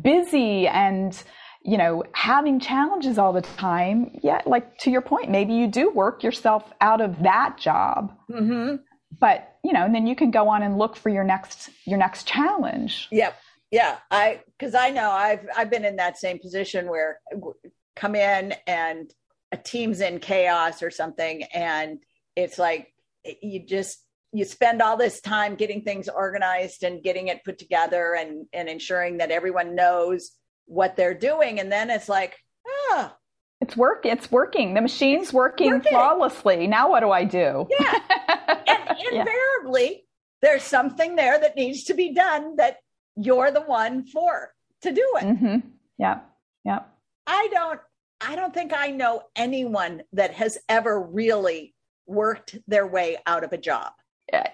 busy 0.01 0.67
and 0.67 1.21
you 1.63 1.77
know, 1.77 2.03
having 2.13 2.59
challenges 2.59 3.19
all 3.19 3.33
the 3.33 3.41
time, 3.41 4.17
yeah, 4.23 4.41
like 4.47 4.79
to 4.79 4.89
your 4.89 5.01
point, 5.01 5.29
maybe 5.29 5.53
you 5.53 5.67
do 5.67 5.91
work 5.91 6.23
yourself 6.23 6.63
out 6.81 7.01
of 7.01 7.21
that 7.21 7.55
job. 7.59 8.17
Mm-hmm. 8.31 8.77
But 9.19 9.51
you 9.63 9.73
know 9.73 9.85
and 9.85 9.93
then 9.93 10.07
you 10.07 10.15
can 10.15 10.31
go 10.31 10.49
on 10.49 10.63
and 10.63 10.77
look 10.77 10.95
for 10.95 11.09
your 11.09 11.23
next 11.23 11.69
your 11.85 11.97
next 11.97 12.27
challenge. 12.27 13.07
Yep. 13.11 13.35
Yeah. 13.71 13.97
I 14.09 14.41
because 14.57 14.75
i 14.75 14.89
know 14.89 15.11
i've 15.11 15.47
i've 15.55 15.69
been 15.69 15.85
in 15.85 15.95
that 15.97 16.17
same 16.17 16.39
position 16.39 16.89
where 16.89 17.19
come 17.95 18.15
in 18.15 18.53
and 18.67 19.13
a 19.51 19.57
team's 19.57 20.01
in 20.01 20.19
chaos 20.19 20.81
or 20.81 20.89
something 20.89 21.43
and 21.53 21.99
it's 22.35 22.57
like 22.57 22.93
you 23.41 23.65
just 23.65 24.03
you 24.33 24.45
spend 24.45 24.81
all 24.81 24.97
this 24.97 25.19
time 25.19 25.55
getting 25.55 25.81
things 25.81 26.07
organized 26.07 26.83
and 26.83 27.03
getting 27.03 27.27
it 27.27 27.43
put 27.43 27.57
together 27.57 28.15
and 28.15 28.45
and 28.53 28.69
ensuring 28.69 29.17
that 29.17 29.31
everyone 29.31 29.75
knows 29.75 30.31
what 30.65 30.95
they're 30.95 31.13
doing. 31.13 31.59
And 31.59 31.71
then 31.71 31.89
it's 31.89 32.09
like 32.09 32.37
oh 32.67 33.13
it's 33.59 33.75
work 33.77 34.05
it's 34.05 34.31
working. 34.31 34.73
The 34.73 34.81
machine's 34.81 35.33
working, 35.33 35.71
working. 35.71 35.91
flawlessly. 35.91 36.67
Now 36.67 36.89
what 36.89 37.01
do 37.01 37.11
i 37.11 37.23
do? 37.23 37.67
Yeah. 37.69 37.99
And 38.67 38.97
invariably 39.11 39.89
yeah. 39.89 39.97
there's 40.41 40.63
something 40.63 41.15
there 41.15 41.39
that 41.39 41.55
needs 41.55 41.85
to 41.85 41.93
be 41.93 42.13
done 42.13 42.57
that 42.57 42.77
you're 43.15 43.51
the 43.51 43.61
one 43.61 44.05
for 44.05 44.53
to 44.81 44.91
do 44.91 45.13
it. 45.17 45.23
Mm-hmm. 45.23 45.67
yeah. 45.97 46.19
Yeah. 46.63 46.79
I 47.27 47.47
don't 47.51 47.79
i 48.23 48.35
don't 48.35 48.53
think 48.53 48.71
i 48.71 48.91
know 48.91 49.23
anyone 49.35 50.03
that 50.13 50.33
has 50.33 50.57
ever 50.69 51.01
really 51.01 51.73
worked 52.11 52.57
their 52.67 52.85
way 52.85 53.17
out 53.25 53.43
of 53.43 53.53
a 53.53 53.57
job. 53.57 53.93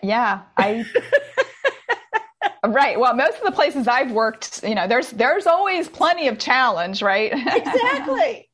Yeah 0.01 0.41
i 0.57 0.83
right 2.65 2.99
well 2.99 3.13
most 3.13 3.37
of 3.37 3.43
the 3.43 3.51
places 3.51 3.87
i've 3.87 4.11
worked 4.11 4.63
you 4.63 4.73
know 4.73 4.87
there's 4.87 5.11
there's 5.11 5.45
always 5.45 5.87
plenty 5.87 6.27
of 6.27 6.39
challenge 6.39 7.01
right? 7.01 7.32
Exactly. 7.55 8.49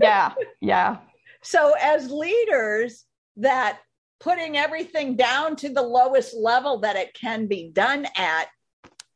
Yeah 0.00 0.32
yeah. 0.60 0.98
So 1.42 1.74
as 1.80 2.10
leaders 2.10 3.04
that 3.36 3.78
putting 4.18 4.56
everything 4.56 5.16
down 5.16 5.56
to 5.56 5.68
the 5.68 5.82
lowest 5.82 6.34
level 6.34 6.78
that 6.80 6.96
it 6.96 7.14
can 7.14 7.46
be 7.46 7.70
done 7.70 8.06
at 8.16 8.48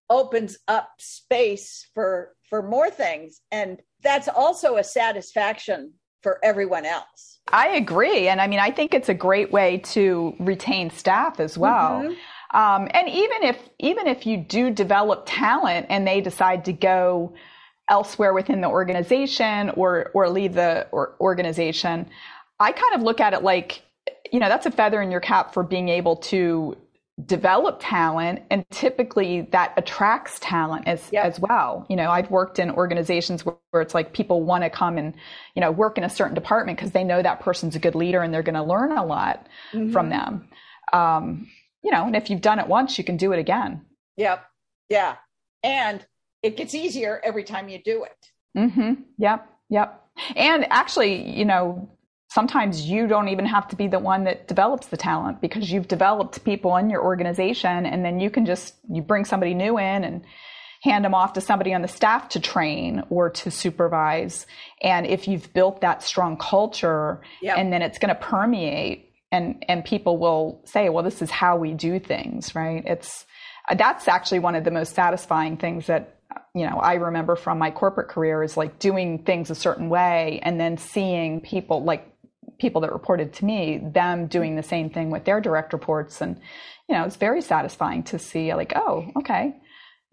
opens 0.09 0.59
up 0.69 0.91
space 0.99 1.89
for 1.95 2.35
for 2.49 2.63
more 2.63 2.91
things. 2.91 3.41
And 3.51 3.81
that's 4.03 4.29
also 4.29 4.77
a 4.77 4.85
satisfaction 4.85 5.95
for 6.23 6.39
everyone 6.43 6.85
else. 6.85 7.39
I 7.53 7.69
agree. 7.71 8.29
And 8.29 8.41
i 8.41 8.47
mean 8.47 8.61
i 8.61 8.71
think 8.71 8.95
it's 8.95 9.09
a 9.09 9.15
great 9.15 9.53
way 9.53 9.79
to 9.79 10.35
retain 10.39 10.91
staff 10.91 11.41
as 11.41 11.59
well. 11.59 12.03
Mm-hmm. 12.03 12.57
um, 12.57 12.89
and 12.93 13.09
even 13.09 13.43
if 13.43 13.59
even 13.79 14.07
if 14.07 14.27
you 14.27 14.37
do 14.37 14.71
develop 14.71 15.25
talent 15.27 15.87
and 15.89 16.07
they 16.07 16.21
decide 16.21 16.65
to 16.67 16.73
go 16.73 17.35
elsewhere 17.89 18.33
within 18.33 18.61
the 18.61 18.69
organization 18.69 19.71
or 19.71 20.11
or 20.15 20.29
leave 20.29 20.55
the 20.55 20.87
or 20.93 21.17
organization 21.21 22.09
i 22.61 22.71
kind 22.71 22.95
of 22.95 23.03
look 23.03 23.21
at 23.21 23.33
it 23.33 23.43
like 23.43 23.83
you 24.33 24.39
know, 24.39 24.49
that's 24.49 24.67
a 24.67 24.71
feather 24.71 25.03
in 25.03 25.11
your 25.11 25.21
cap 25.21 25.53
for 25.53 25.63
being 25.63 25.89
able 25.89 26.17
to 26.17 26.77
develop 27.27 27.79
talent 27.81 28.41
and 28.51 28.65
typically 28.71 29.43
that 29.53 29.75
attracts 29.77 30.39
talent 30.41 30.87
as 30.87 31.07
yep. 31.13 31.25
as 31.25 31.39
well. 31.39 31.87
You 31.89 31.97
know 31.97 32.11
i've 32.11 32.31
worked 32.31 32.59
in 32.59 32.71
organizations 32.71 33.45
where, 33.45 33.57
where 33.71 33.83
it's 33.83 33.95
like 33.95 34.13
people 34.13 34.43
want 34.43 34.65
to 34.65 34.71
come 34.71 34.97
and 34.97 35.15
you 35.55 35.61
know 35.61 35.71
work 35.71 35.99
in 35.99 36.05
a 36.05 36.09
certain 36.11 36.35
department 36.35 36.79
because 36.79 36.93
they 36.93 37.05
know 37.05 37.21
that 37.21 37.41
person's 37.41 37.77
a 37.77 37.79
good 37.79 37.95
leader 37.95 38.23
and 38.23 38.33
they're 38.33 38.43
going 38.43 38.55
to 38.55 38.63
learn 38.63 38.93
a 38.93 39.05
lot 39.05 39.47
mm-hmm. 39.73 39.93
from 39.93 40.09
them. 40.09 40.49
Um, 40.93 41.49
you 41.83 41.91
know 41.91 42.07
and 42.07 42.17
if 42.17 42.31
you've 42.31 42.41
done 42.41 42.59
it 42.59 42.69
once 42.69 42.97
you 42.97 43.05
can 43.05 43.17
do 43.17 43.33
it 43.33 43.39
again. 43.39 43.85
Yep. 44.17 44.45
Yeah. 44.89 45.17
And 45.63 46.05
it 46.43 46.57
gets 46.57 46.75
easier 46.75 47.21
every 47.23 47.45
time 47.45 47.69
you 47.69 47.83
do 47.83 48.05
it. 48.05 48.59
Mm-hmm. 48.59 49.03
Yep. 49.19 49.47
Yep. 49.69 50.07
And 50.37 50.67
actually 50.71 51.39
you 51.39 51.45
know 51.45 51.91
sometimes 52.31 52.83
you 52.83 53.09
don't 53.09 53.29
even 53.29 53.45
have 53.45 53.67
to 53.69 53.77
be 53.77 53.89
the 53.89 53.99
one 53.99 54.25
that 54.25 54.47
develops 54.47 54.87
the 54.87 54.97
talent 54.97 55.41
because 55.41 55.71
you've 55.71 55.89
developed 55.89 56.43
people 56.45 56.77
in 56.77 56.89
your 56.89 57.03
organization 57.03 57.85
and 57.85 58.05
then 58.05 58.21
you 58.21 58.31
can 58.31 58.47
just 58.47 58.75
you 58.89 59.03
bring 59.03 59.25
somebody 59.25 59.53
new 59.53 59.79
in 59.79 60.05
and 60.05 60.25
hand 60.83 61.05
them 61.05 61.15
off 61.15 61.35
to 61.35 61.41
somebody 61.41 61.75
on 61.75 61.83
the 61.83 61.89
staff 61.89 62.29
to 62.31 62.41
train 62.41 63.03
or 63.11 63.29
to 63.29 63.51
supervise 63.51 64.47
and 64.81 65.07
if 65.07 65.29
you've 65.29 65.53
built 65.53 65.81
that 65.81 66.03
strong 66.03 66.37
culture 66.39 67.21
yep. 67.43 67.59
and 67.59 67.73
then 67.73 67.83
it's 67.83 67.99
going 67.99 68.15
to 68.15 68.21
permeate 68.21 69.13
and 69.33 69.65
and 69.69 69.85
people 69.85 70.17
will 70.17 70.63
say 70.65 70.89
well 70.89 71.03
this 71.03 71.21
is 71.21 71.31
how 71.31 71.57
we 71.57 71.75
do 71.75 71.99
things 71.99 72.55
right 72.55 72.85
it's 72.87 73.27
that's 73.77 74.09
actually 74.09 74.39
one 74.39 74.55
of 74.55 74.65
the 74.65 74.71
most 74.71 74.95
satisfying 74.95 75.57
things 75.57 75.87
that 75.87 76.21
you 76.55 76.65
know 76.65 76.79
i 76.79 76.95
remember 76.95 77.35
from 77.35 77.59
my 77.59 77.71
corporate 77.71 78.09
career 78.09 78.43
is 78.43 78.57
like 78.57 78.79
doing 78.79 79.19
things 79.19 79.51
a 79.51 79.55
certain 79.55 79.89
way 79.89 80.41
and 80.45 80.61
then 80.61 80.79
seeing 80.79 81.41
people 81.41 81.85
like 81.85 82.07
people 82.61 82.81
that 82.83 82.93
reported 82.93 83.33
to 83.33 83.45
me 83.45 83.81
them 83.83 84.27
doing 84.27 84.57
the 84.57 84.63
same 84.63 84.91
thing 84.91 85.11
with 85.11 85.25
their 85.25 85.41
direct 85.41 85.73
reports 85.73 86.21
and 86.21 86.41
you 86.89 86.95
know 86.95 87.05
it's 87.05 87.17
very 87.17 87.43
satisfying 87.43 88.03
to 88.03 88.19
see 88.19 88.55
like 88.55 88.73
oh 88.77 89.11
okay 89.17 89.57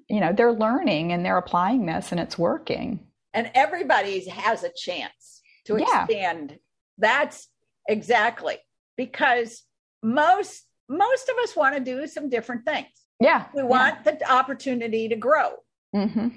you 0.10 0.20
know 0.20 0.34
they're 0.34 0.54
learning 0.54 1.12
and 1.12 1.26
they're 1.26 1.38
applying 1.38 1.86
this 1.86 2.12
and 2.12 2.20
it's 2.20 2.38
working 2.38 3.06
and 3.34 3.52
everybody 3.54 4.28
has 4.30 4.64
a 4.64 4.72
chance 4.76 5.42
to 5.66 5.78
yeah. 5.78 6.04
expand 6.04 6.58
that's 6.98 7.50
exactly 7.88 8.58
because 8.96 9.64
most 10.02 10.64
most 10.90 11.30
of 11.30 11.36
us 11.44 11.56
want 11.56 11.76
to 11.76 11.82
do 11.82 12.08
some 12.08 12.30
different 12.30 12.66
things 12.66 12.88
yeah 13.20 13.46
we 13.54 13.64
want 13.64 13.98
yeah. 14.06 14.12
the 14.14 14.32
opportunity 14.32 15.10
to 15.10 15.16
grow 15.16 15.52
mm-hmm. 15.96 16.30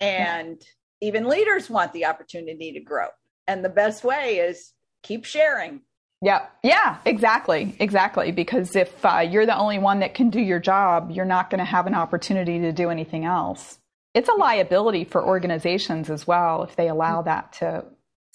and 0.00 0.62
yeah. 1.00 1.08
even 1.08 1.28
leaders 1.28 1.68
want 1.68 1.92
the 1.92 2.06
opportunity 2.06 2.72
to 2.72 2.80
grow 2.80 3.08
and 3.46 3.64
the 3.64 3.68
best 3.68 4.04
way 4.04 4.38
is 4.38 4.72
keep 5.08 5.24
sharing. 5.24 5.80
Yeah, 6.20 6.46
yeah, 6.62 6.98
exactly, 7.04 7.74
exactly. 7.78 8.32
Because 8.32 8.76
if 8.76 9.04
uh, 9.04 9.20
you're 9.20 9.46
the 9.46 9.56
only 9.56 9.78
one 9.78 10.00
that 10.00 10.14
can 10.14 10.30
do 10.30 10.40
your 10.40 10.58
job, 10.58 11.10
you're 11.10 11.24
not 11.24 11.48
going 11.48 11.60
to 11.60 11.64
have 11.64 11.86
an 11.86 11.94
opportunity 11.94 12.58
to 12.60 12.72
do 12.72 12.90
anything 12.90 13.24
else. 13.24 13.78
It's 14.14 14.28
a 14.28 14.34
liability 14.34 15.04
for 15.04 15.24
organizations 15.24 16.10
as 16.10 16.26
well 16.26 16.64
if 16.64 16.76
they 16.76 16.88
allow 16.88 17.22
that 17.22 17.52
to 17.54 17.84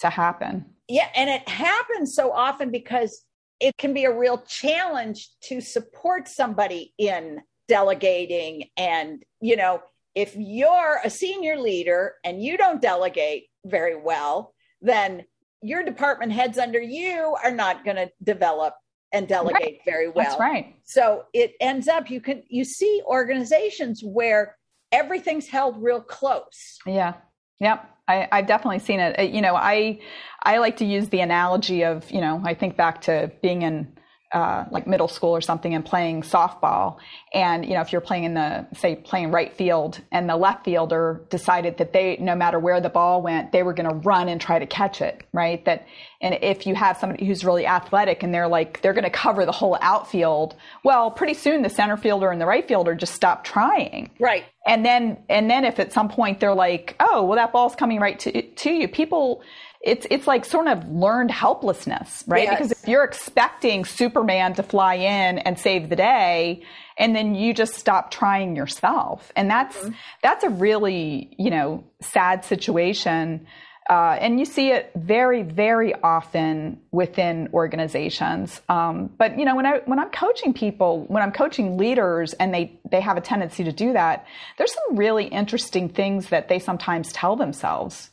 to 0.00 0.10
happen. 0.10 0.64
Yeah, 0.88 1.08
and 1.14 1.30
it 1.30 1.48
happens 1.48 2.14
so 2.14 2.32
often 2.32 2.70
because 2.70 3.24
it 3.60 3.76
can 3.76 3.94
be 3.94 4.04
a 4.04 4.16
real 4.16 4.38
challenge 4.38 5.28
to 5.44 5.60
support 5.60 6.28
somebody 6.28 6.92
in 6.98 7.40
delegating 7.66 8.68
and 8.76 9.24
you 9.40 9.56
know 9.56 9.80
if 10.14 10.36
you're 10.36 11.00
a 11.02 11.08
senior 11.08 11.56
leader 11.56 12.12
and 12.22 12.42
you 12.42 12.58
don't 12.58 12.82
delegate 12.82 13.44
very 13.64 13.96
well 13.96 14.52
then 14.82 15.24
your 15.64 15.82
department 15.82 16.32
heads 16.32 16.58
under 16.58 16.80
you 16.80 17.36
are 17.42 17.50
not 17.50 17.84
going 17.84 17.96
to 17.96 18.10
develop 18.22 18.74
and 19.12 19.26
delegate 19.26 19.62
right. 19.62 19.78
very 19.84 20.08
well. 20.08 20.24
That's 20.24 20.38
right. 20.38 20.74
So 20.84 21.24
it 21.32 21.54
ends 21.60 21.88
up 21.88 22.10
you 22.10 22.20
can 22.20 22.42
you 22.48 22.64
see 22.64 23.00
organizations 23.06 24.02
where 24.02 24.56
everything's 24.92 25.48
held 25.48 25.82
real 25.82 26.00
close. 26.00 26.78
Yeah. 26.86 27.14
Yep. 27.60 27.90
I, 28.06 28.28
I've 28.30 28.46
definitely 28.46 28.80
seen 28.80 29.00
it. 29.00 29.18
Uh, 29.18 29.22
you 29.22 29.40
know, 29.40 29.56
I 29.56 30.00
I 30.42 30.58
like 30.58 30.76
to 30.78 30.84
use 30.84 31.08
the 31.08 31.20
analogy 31.20 31.82
of, 31.84 32.10
you 32.10 32.20
know, 32.20 32.42
I 32.44 32.54
think 32.54 32.76
back 32.76 33.00
to 33.02 33.32
being 33.40 33.62
in 33.62 33.96
uh, 34.34 34.64
like 34.72 34.84
middle 34.86 35.06
school 35.06 35.30
or 35.30 35.40
something 35.40 35.74
and 35.74 35.84
playing 35.84 36.22
softball. 36.22 36.96
And, 37.32 37.64
you 37.64 37.74
know, 37.74 37.80
if 37.80 37.92
you're 37.92 38.00
playing 38.00 38.24
in 38.24 38.34
the, 38.34 38.66
say, 38.76 38.96
playing 38.96 39.30
right 39.30 39.56
field 39.56 40.00
and 40.10 40.28
the 40.28 40.36
left 40.36 40.64
fielder 40.64 41.24
decided 41.30 41.78
that 41.78 41.92
they, 41.92 42.16
no 42.20 42.34
matter 42.34 42.58
where 42.58 42.80
the 42.80 42.88
ball 42.88 43.22
went, 43.22 43.52
they 43.52 43.62
were 43.62 43.72
going 43.72 43.88
to 43.88 43.94
run 43.94 44.28
and 44.28 44.40
try 44.40 44.58
to 44.58 44.66
catch 44.66 45.00
it, 45.00 45.22
right? 45.32 45.64
That, 45.66 45.86
and 46.20 46.36
if 46.42 46.66
you 46.66 46.74
have 46.74 46.96
somebody 46.96 47.24
who's 47.26 47.44
really 47.44 47.64
athletic 47.64 48.24
and 48.24 48.34
they're 48.34 48.48
like, 48.48 48.82
they're 48.82 48.92
going 48.92 49.04
to 49.04 49.10
cover 49.10 49.46
the 49.46 49.52
whole 49.52 49.78
outfield, 49.80 50.56
well, 50.82 51.12
pretty 51.12 51.34
soon 51.34 51.62
the 51.62 51.70
center 51.70 51.96
fielder 51.96 52.32
and 52.32 52.40
the 52.40 52.46
right 52.46 52.66
fielder 52.66 52.96
just 52.96 53.14
stop 53.14 53.44
trying. 53.44 54.10
Right. 54.18 54.44
And 54.66 54.84
then, 54.84 55.18
and 55.28 55.48
then 55.48 55.64
if 55.64 55.78
at 55.78 55.92
some 55.92 56.08
point 56.08 56.40
they're 56.40 56.54
like, 56.54 56.96
oh, 56.98 57.24
well, 57.24 57.36
that 57.36 57.52
ball's 57.52 57.76
coming 57.76 58.00
right 58.00 58.18
to, 58.20 58.42
to 58.42 58.70
you, 58.70 58.88
people, 58.88 59.42
it's 59.84 60.06
it's 60.10 60.26
like 60.26 60.44
sort 60.44 60.66
of 60.66 60.88
learned 60.88 61.30
helplessness, 61.30 62.24
right? 62.26 62.44
Yes. 62.44 62.58
Because 62.58 62.72
if 62.72 62.88
you're 62.88 63.04
expecting 63.04 63.84
Superman 63.84 64.54
to 64.54 64.62
fly 64.62 64.94
in 64.94 65.38
and 65.38 65.58
save 65.58 65.90
the 65.90 65.96
day, 65.96 66.62
and 66.96 67.14
then 67.14 67.34
you 67.34 67.52
just 67.52 67.74
stop 67.74 68.10
trying 68.10 68.56
yourself, 68.56 69.30
and 69.36 69.48
that's 69.50 69.76
mm-hmm. 69.76 69.92
that's 70.22 70.42
a 70.42 70.48
really 70.48 71.34
you 71.38 71.50
know 71.50 71.84
sad 72.00 72.44
situation. 72.44 73.46
Uh, 73.90 74.16
and 74.18 74.38
you 74.38 74.46
see 74.46 74.70
it 74.70 74.90
very, 74.96 75.42
very 75.42 75.92
often 76.02 76.80
within 76.90 77.50
organizations. 77.52 78.62
Um, 78.70 79.10
but 79.18 79.38
you 79.38 79.44
know, 79.44 79.54
when 79.54 79.66
I 79.66 79.82
when 79.84 79.98
I'm 79.98 80.08
coaching 80.08 80.54
people, 80.54 81.04
when 81.08 81.22
I'm 81.22 81.32
coaching 81.32 81.76
leaders, 81.76 82.32
and 82.32 82.54
they 82.54 82.72
they 82.90 83.02
have 83.02 83.18
a 83.18 83.20
tendency 83.20 83.64
to 83.64 83.72
do 83.72 83.92
that, 83.92 84.24
there's 84.56 84.72
some 84.72 84.96
really 84.96 85.26
interesting 85.26 85.90
things 85.90 86.30
that 86.30 86.48
they 86.48 86.58
sometimes 86.58 87.12
tell 87.12 87.36
themselves 87.36 88.08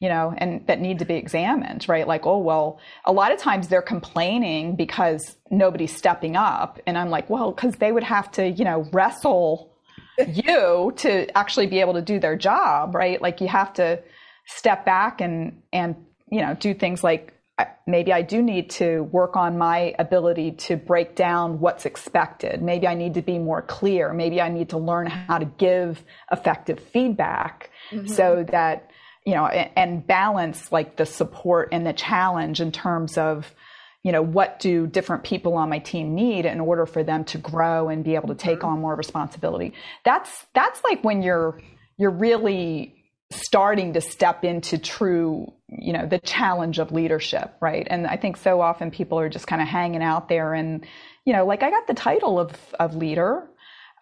you 0.00 0.08
know, 0.08 0.34
and 0.36 0.66
that 0.66 0.80
need 0.80 0.98
to 0.98 1.04
be 1.04 1.14
examined, 1.14 1.88
right? 1.88 2.06
Like, 2.06 2.26
oh, 2.26 2.38
well, 2.38 2.78
a 3.04 3.12
lot 3.12 3.32
of 3.32 3.38
times 3.38 3.68
they're 3.68 3.82
complaining 3.82 4.76
because 4.76 5.36
nobody's 5.50 5.96
stepping 5.96 6.36
up. 6.36 6.78
And 6.86 6.98
I'm 6.98 7.10
like, 7.10 7.30
well, 7.30 7.52
because 7.52 7.76
they 7.76 7.92
would 7.92 8.02
have 8.02 8.30
to, 8.32 8.48
you 8.48 8.64
know, 8.64 8.86
wrestle 8.92 9.72
you 10.28 10.92
to 10.96 11.36
actually 11.36 11.66
be 11.66 11.80
able 11.80 11.94
to 11.94 12.02
do 12.02 12.18
their 12.18 12.36
job, 12.36 12.94
right? 12.94 13.20
Like 13.20 13.40
you 13.40 13.48
have 13.48 13.72
to 13.74 14.02
step 14.46 14.84
back 14.84 15.20
and, 15.20 15.62
and, 15.72 15.96
you 16.30 16.40
know, 16.40 16.54
do 16.54 16.74
things 16.74 17.02
like 17.02 17.32
maybe 17.86 18.12
I 18.12 18.22
do 18.22 18.42
need 18.42 18.70
to 18.70 19.04
work 19.04 19.36
on 19.36 19.56
my 19.56 19.94
ability 19.98 20.52
to 20.52 20.76
break 20.76 21.14
down 21.16 21.60
what's 21.60 21.86
expected. 21.86 22.60
Maybe 22.62 22.86
I 22.86 22.94
need 22.94 23.14
to 23.14 23.22
be 23.22 23.38
more 23.38 23.62
clear. 23.62 24.12
Maybe 24.12 24.40
I 24.42 24.48
need 24.50 24.70
to 24.70 24.78
learn 24.78 25.06
how 25.06 25.38
to 25.38 25.46
give 25.46 26.02
effective 26.30 26.80
feedback 26.92 27.70
mm-hmm. 27.90 28.08
so 28.08 28.44
that 28.50 28.90
you 29.26 29.34
know, 29.34 29.46
and 29.46 30.06
balance 30.06 30.70
like 30.70 30.96
the 30.96 31.04
support 31.04 31.70
and 31.72 31.84
the 31.84 31.92
challenge 31.92 32.60
in 32.60 32.70
terms 32.70 33.18
of, 33.18 33.52
you 34.04 34.12
know, 34.12 34.22
what 34.22 34.60
do 34.60 34.86
different 34.86 35.24
people 35.24 35.54
on 35.54 35.68
my 35.68 35.80
team 35.80 36.14
need 36.14 36.46
in 36.46 36.60
order 36.60 36.86
for 36.86 37.02
them 37.02 37.24
to 37.24 37.38
grow 37.38 37.88
and 37.88 38.04
be 38.04 38.14
able 38.14 38.28
to 38.28 38.36
take 38.36 38.60
mm-hmm. 38.60 38.68
on 38.68 38.80
more 38.80 38.94
responsibility. 38.94 39.74
That's 40.04 40.46
that's 40.54 40.82
like 40.84 41.02
when 41.02 41.22
you're 41.22 41.60
you're 41.98 42.12
really 42.12 42.94
starting 43.32 43.94
to 43.94 44.00
step 44.00 44.44
into 44.44 44.78
true, 44.78 45.52
you 45.68 45.92
know, 45.92 46.06
the 46.06 46.20
challenge 46.20 46.78
of 46.78 46.92
leadership, 46.92 47.52
right? 47.60 47.84
And 47.90 48.06
I 48.06 48.16
think 48.16 48.36
so 48.36 48.60
often 48.60 48.92
people 48.92 49.18
are 49.18 49.28
just 49.28 49.48
kind 49.48 49.60
of 49.60 49.66
hanging 49.66 50.04
out 50.04 50.28
there 50.28 50.54
and, 50.54 50.86
you 51.24 51.32
know, 51.32 51.44
like 51.44 51.64
I 51.64 51.70
got 51.70 51.88
the 51.88 51.94
title 51.94 52.38
of 52.38 52.52
of 52.78 52.94
leader, 52.94 53.48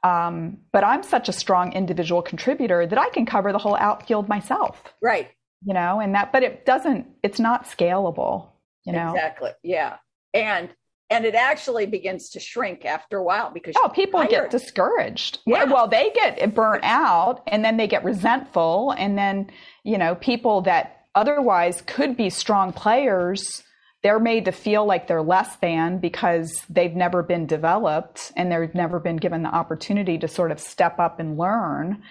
um, 0.04 0.58
but 0.70 0.84
I'm 0.84 1.02
such 1.02 1.30
a 1.30 1.32
strong 1.32 1.72
individual 1.72 2.20
contributor 2.20 2.86
that 2.86 2.98
I 2.98 3.08
can 3.08 3.24
cover 3.24 3.52
the 3.52 3.58
whole 3.58 3.74
outfield 3.74 4.28
myself. 4.28 4.80
Right. 5.02 5.30
You 5.64 5.72
know, 5.72 5.98
and 5.98 6.14
that, 6.14 6.30
but 6.30 6.42
it 6.42 6.66
doesn't, 6.66 7.06
it's 7.22 7.40
not 7.40 7.64
scalable, 7.64 8.48
you 8.84 8.92
know? 8.92 9.14
Exactly. 9.14 9.52
Yeah. 9.62 9.96
And, 10.34 10.68
and 11.08 11.24
it 11.24 11.34
actually 11.34 11.86
begins 11.86 12.28
to 12.30 12.40
shrink 12.40 12.84
after 12.84 13.16
a 13.16 13.22
while 13.22 13.50
because 13.50 13.74
oh 13.78 13.88
people 13.88 14.24
get 14.24 14.50
discouraged 14.50 15.38
yeah. 15.46 15.64
well 15.64 15.86
they 15.86 16.10
get 16.14 16.54
burnt 16.54 16.82
out 16.82 17.42
and 17.46 17.62
then 17.62 17.76
they 17.76 17.86
get 17.86 18.02
resentful 18.02 18.92
and 18.96 19.16
then 19.16 19.50
you 19.84 19.98
know 19.98 20.14
people 20.14 20.62
that 20.62 21.04
otherwise 21.14 21.82
could 21.86 22.16
be 22.16 22.30
strong 22.30 22.72
players 22.72 23.62
they're 24.04 24.20
made 24.20 24.44
to 24.44 24.52
feel 24.52 24.84
like 24.84 25.08
they're 25.08 25.22
less 25.22 25.56
than 25.56 25.98
because 25.98 26.62
they've 26.68 26.94
never 26.94 27.22
been 27.22 27.46
developed 27.46 28.32
and 28.36 28.52
they've 28.52 28.74
never 28.74 29.00
been 29.00 29.16
given 29.16 29.42
the 29.42 29.48
opportunity 29.48 30.18
to 30.18 30.28
sort 30.28 30.52
of 30.52 30.60
step 30.60 31.00
up 31.00 31.18
and 31.18 31.38
learn. 31.38 32.02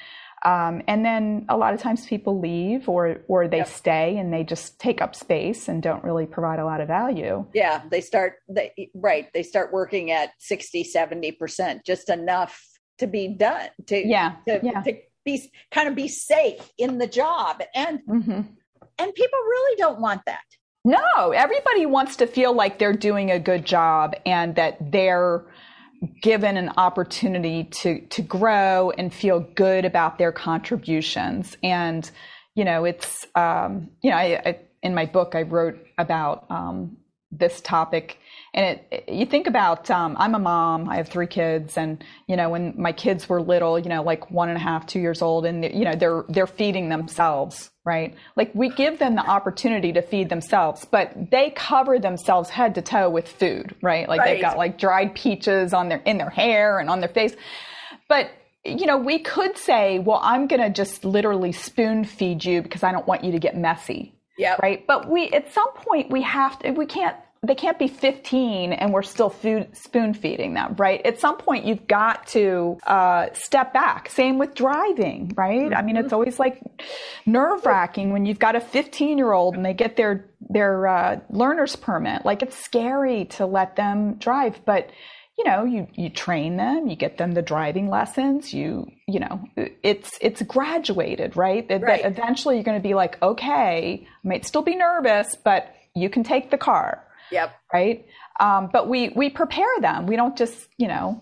Um, 0.43 0.81
and 0.87 1.05
then 1.05 1.45
a 1.49 1.55
lot 1.55 1.75
of 1.75 1.79
times 1.79 2.07
people 2.07 2.39
leave 2.39 2.89
or 2.89 3.21
or 3.27 3.47
they 3.47 3.57
yep. 3.57 3.67
stay 3.67 4.17
and 4.17 4.33
they 4.33 4.43
just 4.43 4.79
take 4.79 5.01
up 5.01 5.15
space 5.15 5.69
and 5.69 5.83
don't 5.83 6.03
really 6.03 6.25
provide 6.25 6.57
a 6.57 6.65
lot 6.65 6.81
of 6.81 6.87
value. 6.87 7.45
Yeah, 7.53 7.83
they 7.89 8.01
start 8.01 8.37
they 8.49 8.89
right, 8.95 9.31
they 9.31 9.43
start 9.43 9.71
working 9.71 10.09
at 10.09 10.31
60, 10.39 10.83
70%, 10.83 11.85
just 11.85 12.09
enough 12.09 12.59
to 12.97 13.07
be 13.07 13.27
done 13.27 13.69
to 13.85 14.05
yeah, 14.05 14.37
to, 14.47 14.59
yeah. 14.63 14.81
to 14.81 14.97
be 15.23 15.51
kind 15.71 15.87
of 15.87 15.95
be 15.95 16.07
safe 16.07 16.71
in 16.77 16.97
the 16.97 17.07
job 17.07 17.61
and 17.75 17.99
mm-hmm. 18.09 18.41
and 18.97 19.13
people 19.13 19.39
really 19.39 19.77
don't 19.77 20.01
want 20.01 20.21
that. 20.25 20.41
No, 20.85 21.31
everybody 21.31 21.85
wants 21.85 22.17
to 22.17 22.27
feel 22.27 22.53
like 22.53 22.77
they're 22.77 22.93
doing 22.93 23.31
a 23.31 23.39
good 23.39 23.65
job 23.65 24.15
and 24.25 24.55
that 24.55 24.91
they're 24.91 25.45
given 26.21 26.57
an 26.57 26.69
opportunity 26.75 27.63
to 27.63 28.01
to 28.07 28.21
grow 28.21 28.91
and 28.91 29.13
feel 29.13 29.39
good 29.39 29.85
about 29.85 30.17
their 30.17 30.33
contributions. 30.33 31.55
And 31.63 32.09
you 32.55 32.65
know, 32.65 32.83
it's 32.85 33.25
um, 33.35 33.91
you 34.01 34.11
know, 34.11 34.17
I, 34.17 34.41
I, 34.45 34.59
in 34.81 34.93
my 34.93 35.05
book 35.05 35.35
I 35.35 35.43
wrote 35.43 35.79
about 35.97 36.45
um, 36.51 36.97
this 37.31 37.61
topic 37.61 38.17
and 38.53 38.79
it, 38.91 39.05
you 39.07 39.25
think 39.25 39.47
about 39.47 39.89
um, 39.89 40.15
i'm 40.19 40.35
a 40.35 40.39
mom 40.39 40.87
i 40.89 40.97
have 40.97 41.07
three 41.07 41.27
kids 41.27 41.77
and 41.77 42.03
you 42.27 42.35
know 42.35 42.49
when 42.49 42.73
my 42.77 42.91
kids 42.91 43.27
were 43.27 43.41
little 43.41 43.79
you 43.79 43.89
know 43.89 44.03
like 44.03 44.29
one 44.29 44.49
and 44.49 44.57
a 44.57 44.61
half 44.61 44.85
two 44.85 44.99
years 44.99 45.21
old 45.21 45.45
and 45.45 45.63
you 45.63 45.83
know 45.83 45.95
they're 45.95 46.23
they're 46.29 46.47
feeding 46.47 46.89
themselves 46.89 47.71
right 47.85 48.15
like 48.35 48.53
we 48.53 48.69
give 48.69 48.99
them 48.99 49.15
the 49.15 49.21
opportunity 49.21 49.91
to 49.93 50.01
feed 50.01 50.29
themselves 50.29 50.85
but 50.85 51.11
they 51.31 51.49
cover 51.51 51.99
themselves 51.99 52.49
head 52.49 52.75
to 52.75 52.81
toe 52.81 53.09
with 53.09 53.27
food 53.27 53.75
right 53.81 54.07
like 54.07 54.19
right. 54.19 54.33
they've 54.33 54.41
got 54.41 54.57
like 54.57 54.77
dried 54.77 55.13
peaches 55.15 55.73
on 55.73 55.89
their 55.89 55.99
in 56.05 56.17
their 56.17 56.29
hair 56.29 56.79
and 56.79 56.89
on 56.89 56.99
their 56.99 57.09
face 57.09 57.35
but 58.07 58.29
you 58.63 58.85
know 58.85 58.97
we 58.97 59.19
could 59.19 59.57
say 59.57 59.99
well 59.99 60.19
i'm 60.23 60.47
going 60.47 60.61
to 60.61 60.69
just 60.69 61.03
literally 61.03 61.51
spoon 61.51 62.03
feed 62.05 62.43
you 62.43 62.61
because 62.61 62.83
i 62.83 62.91
don't 62.91 63.07
want 63.07 63.23
you 63.23 63.31
to 63.31 63.39
get 63.39 63.57
messy 63.57 64.13
yeah. 64.37 64.57
Right. 64.61 64.85
But 64.85 65.09
we, 65.09 65.29
at 65.29 65.53
some 65.53 65.71
point, 65.73 66.09
we 66.09 66.21
have 66.23 66.57
to, 66.59 66.71
we 66.71 66.85
can't 66.85 67.15
they 67.45 67.55
can't 67.55 67.77
be 67.77 67.89
15 67.89 68.71
and 68.71 68.93
we're 68.93 69.03
still 69.03 69.29
food, 69.29 69.75
spoon 69.75 70.13
feeding 70.13 70.53
them, 70.53 70.75
right? 70.77 71.05
At 71.05 71.19
some 71.19 71.37
point, 71.37 71.65
you've 71.65 71.87
got 71.87 72.25
to 72.27 72.77
uh, 72.87 73.27
step 73.33 73.73
back. 73.73 74.09
Same 74.09 74.37
with 74.37 74.55
driving, 74.55 75.33
right? 75.35 75.65
Mm-hmm. 75.65 75.73
I 75.73 75.81
mean, 75.81 75.97
it's 75.97 76.07
mm-hmm. 76.07 76.15
always 76.15 76.39
like 76.39 76.61
nerve 77.25 77.65
wracking 77.65 78.11
when 78.11 78.25
you've 78.25 78.39
got 78.39 78.55
a 78.55 78.61
15 78.61 79.17
year 79.17 79.33
old 79.33 79.55
and 79.55 79.65
they 79.65 79.73
get 79.73 79.97
their 79.97 80.25
their 80.49 80.87
uh, 80.87 81.19
learner's 81.29 81.75
permit. 81.75 82.25
Like 82.25 82.41
it's 82.41 82.57
scary 82.57 83.25
to 83.25 83.45
let 83.45 83.75
them 83.75 84.15
drive, 84.15 84.63
but 84.65 84.89
you 85.37 85.43
know, 85.43 85.65
you 85.65 85.87
you 85.95 86.09
train 86.09 86.55
them, 86.55 86.87
you 86.87 86.95
get 86.95 87.17
them 87.17 87.33
the 87.33 87.41
driving 87.41 87.89
lessons, 87.89 88.53
you 88.53 88.89
you 89.05 89.19
know, 89.19 89.43
it's 89.57 90.17
it's 90.21 90.41
graduated, 90.43 91.35
right? 91.35 91.67
That, 91.67 91.81
right. 91.81 92.03
that 92.03 92.07
eventually 92.09 92.55
you're 92.55 92.63
going 92.63 92.79
to 92.79 92.87
be 92.87 92.93
like, 92.93 93.21
okay, 93.21 94.07
I 94.07 94.27
might 94.27 94.45
still 94.45 94.61
be 94.61 94.75
nervous, 94.75 95.35
but 95.43 95.75
you 95.93 96.09
can 96.09 96.23
take 96.23 96.49
the 96.49 96.57
car 96.57 97.03
Yep. 97.33 97.55
Right. 97.73 98.05
Um, 98.39 98.69
but 98.71 98.87
we 98.87 99.09
we 99.09 99.29
prepare 99.29 99.79
them. 99.79 100.07
We 100.07 100.15
don't 100.15 100.37
just 100.37 100.69
you 100.77 100.87
know 100.87 101.21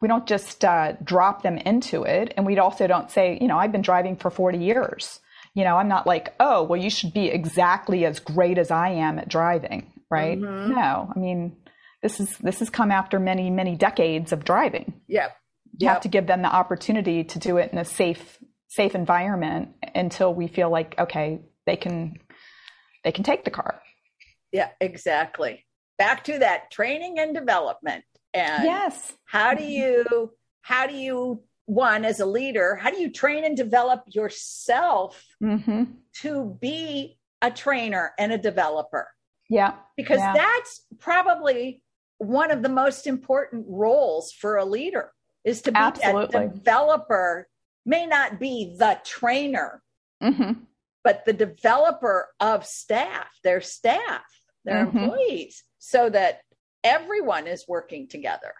we 0.00 0.08
don't 0.08 0.26
just 0.26 0.64
uh, 0.64 0.94
drop 1.04 1.42
them 1.42 1.58
into 1.58 2.02
it, 2.02 2.34
and 2.36 2.44
we 2.44 2.58
also 2.58 2.86
don't 2.86 3.10
say 3.10 3.38
you 3.40 3.48
know 3.48 3.58
I've 3.58 3.72
been 3.72 3.82
driving 3.82 4.16
for 4.16 4.30
forty 4.30 4.58
years. 4.58 5.20
You 5.54 5.64
know 5.64 5.76
I'm 5.76 5.88
not 5.88 6.06
like 6.06 6.34
oh 6.40 6.62
well 6.64 6.80
you 6.80 6.90
should 6.90 7.12
be 7.12 7.28
exactly 7.28 8.04
as 8.04 8.18
great 8.18 8.58
as 8.58 8.70
I 8.70 8.90
am 8.90 9.18
at 9.18 9.28
driving. 9.28 9.92
Right. 10.10 10.38
Mm-hmm. 10.38 10.72
No. 10.72 11.12
I 11.14 11.18
mean 11.18 11.56
this 12.02 12.18
is 12.18 12.36
this 12.38 12.58
has 12.58 12.70
come 12.70 12.90
after 12.90 13.18
many 13.18 13.50
many 13.50 13.76
decades 13.76 14.32
of 14.32 14.44
driving. 14.44 14.94
Yep. 15.08 15.36
You 15.78 15.86
yep. 15.86 15.92
have 15.94 16.02
to 16.02 16.08
give 16.08 16.26
them 16.26 16.42
the 16.42 16.54
opportunity 16.54 17.24
to 17.24 17.38
do 17.38 17.58
it 17.58 17.72
in 17.72 17.78
a 17.78 17.84
safe 17.84 18.38
safe 18.68 18.94
environment 18.94 19.68
until 19.94 20.32
we 20.32 20.48
feel 20.48 20.70
like 20.70 20.94
okay 20.98 21.40
they 21.66 21.76
can 21.76 22.18
they 23.04 23.12
can 23.12 23.24
take 23.24 23.44
the 23.44 23.50
car. 23.50 23.81
Yeah, 24.52 24.68
exactly. 24.80 25.64
Back 25.98 26.24
to 26.24 26.38
that 26.38 26.70
training 26.70 27.18
and 27.18 27.34
development. 27.34 28.04
And 28.34 28.64
yes. 28.64 29.12
How 29.24 29.54
do 29.54 29.64
you 29.64 30.32
how 30.62 30.86
do 30.86 30.94
you 30.94 31.42
one 31.66 32.04
as 32.04 32.20
a 32.20 32.26
leader, 32.26 32.76
how 32.76 32.90
do 32.90 33.00
you 33.00 33.10
train 33.10 33.44
and 33.44 33.56
develop 33.56 34.02
yourself 34.08 35.24
mm-hmm. 35.42 35.84
to 36.20 36.58
be 36.60 37.18
a 37.40 37.50
trainer 37.50 38.12
and 38.18 38.32
a 38.32 38.38
developer? 38.38 39.08
Yeah. 39.48 39.74
Because 39.96 40.18
yeah. 40.18 40.34
that's 40.34 40.84
probably 40.98 41.82
one 42.18 42.50
of 42.50 42.62
the 42.62 42.68
most 42.68 43.06
important 43.06 43.66
roles 43.68 44.32
for 44.32 44.56
a 44.56 44.64
leader 44.64 45.12
is 45.44 45.62
to 45.62 45.72
be 45.72 45.78
Absolutely. 45.78 46.44
a 46.44 46.48
developer 46.48 47.48
may 47.84 48.06
not 48.06 48.38
be 48.38 48.76
the 48.78 48.98
trainer 49.04 49.82
mm-hmm. 50.22 50.52
but 51.02 51.24
the 51.24 51.32
developer 51.32 52.28
of 52.38 52.64
staff 52.64 53.26
their 53.42 53.60
staff 53.60 54.22
their 54.64 54.86
mm-hmm. 54.86 54.98
employees 54.98 55.62
so 55.78 56.08
that 56.10 56.40
everyone 56.84 57.46
is 57.46 57.64
working 57.68 58.08
together. 58.08 58.54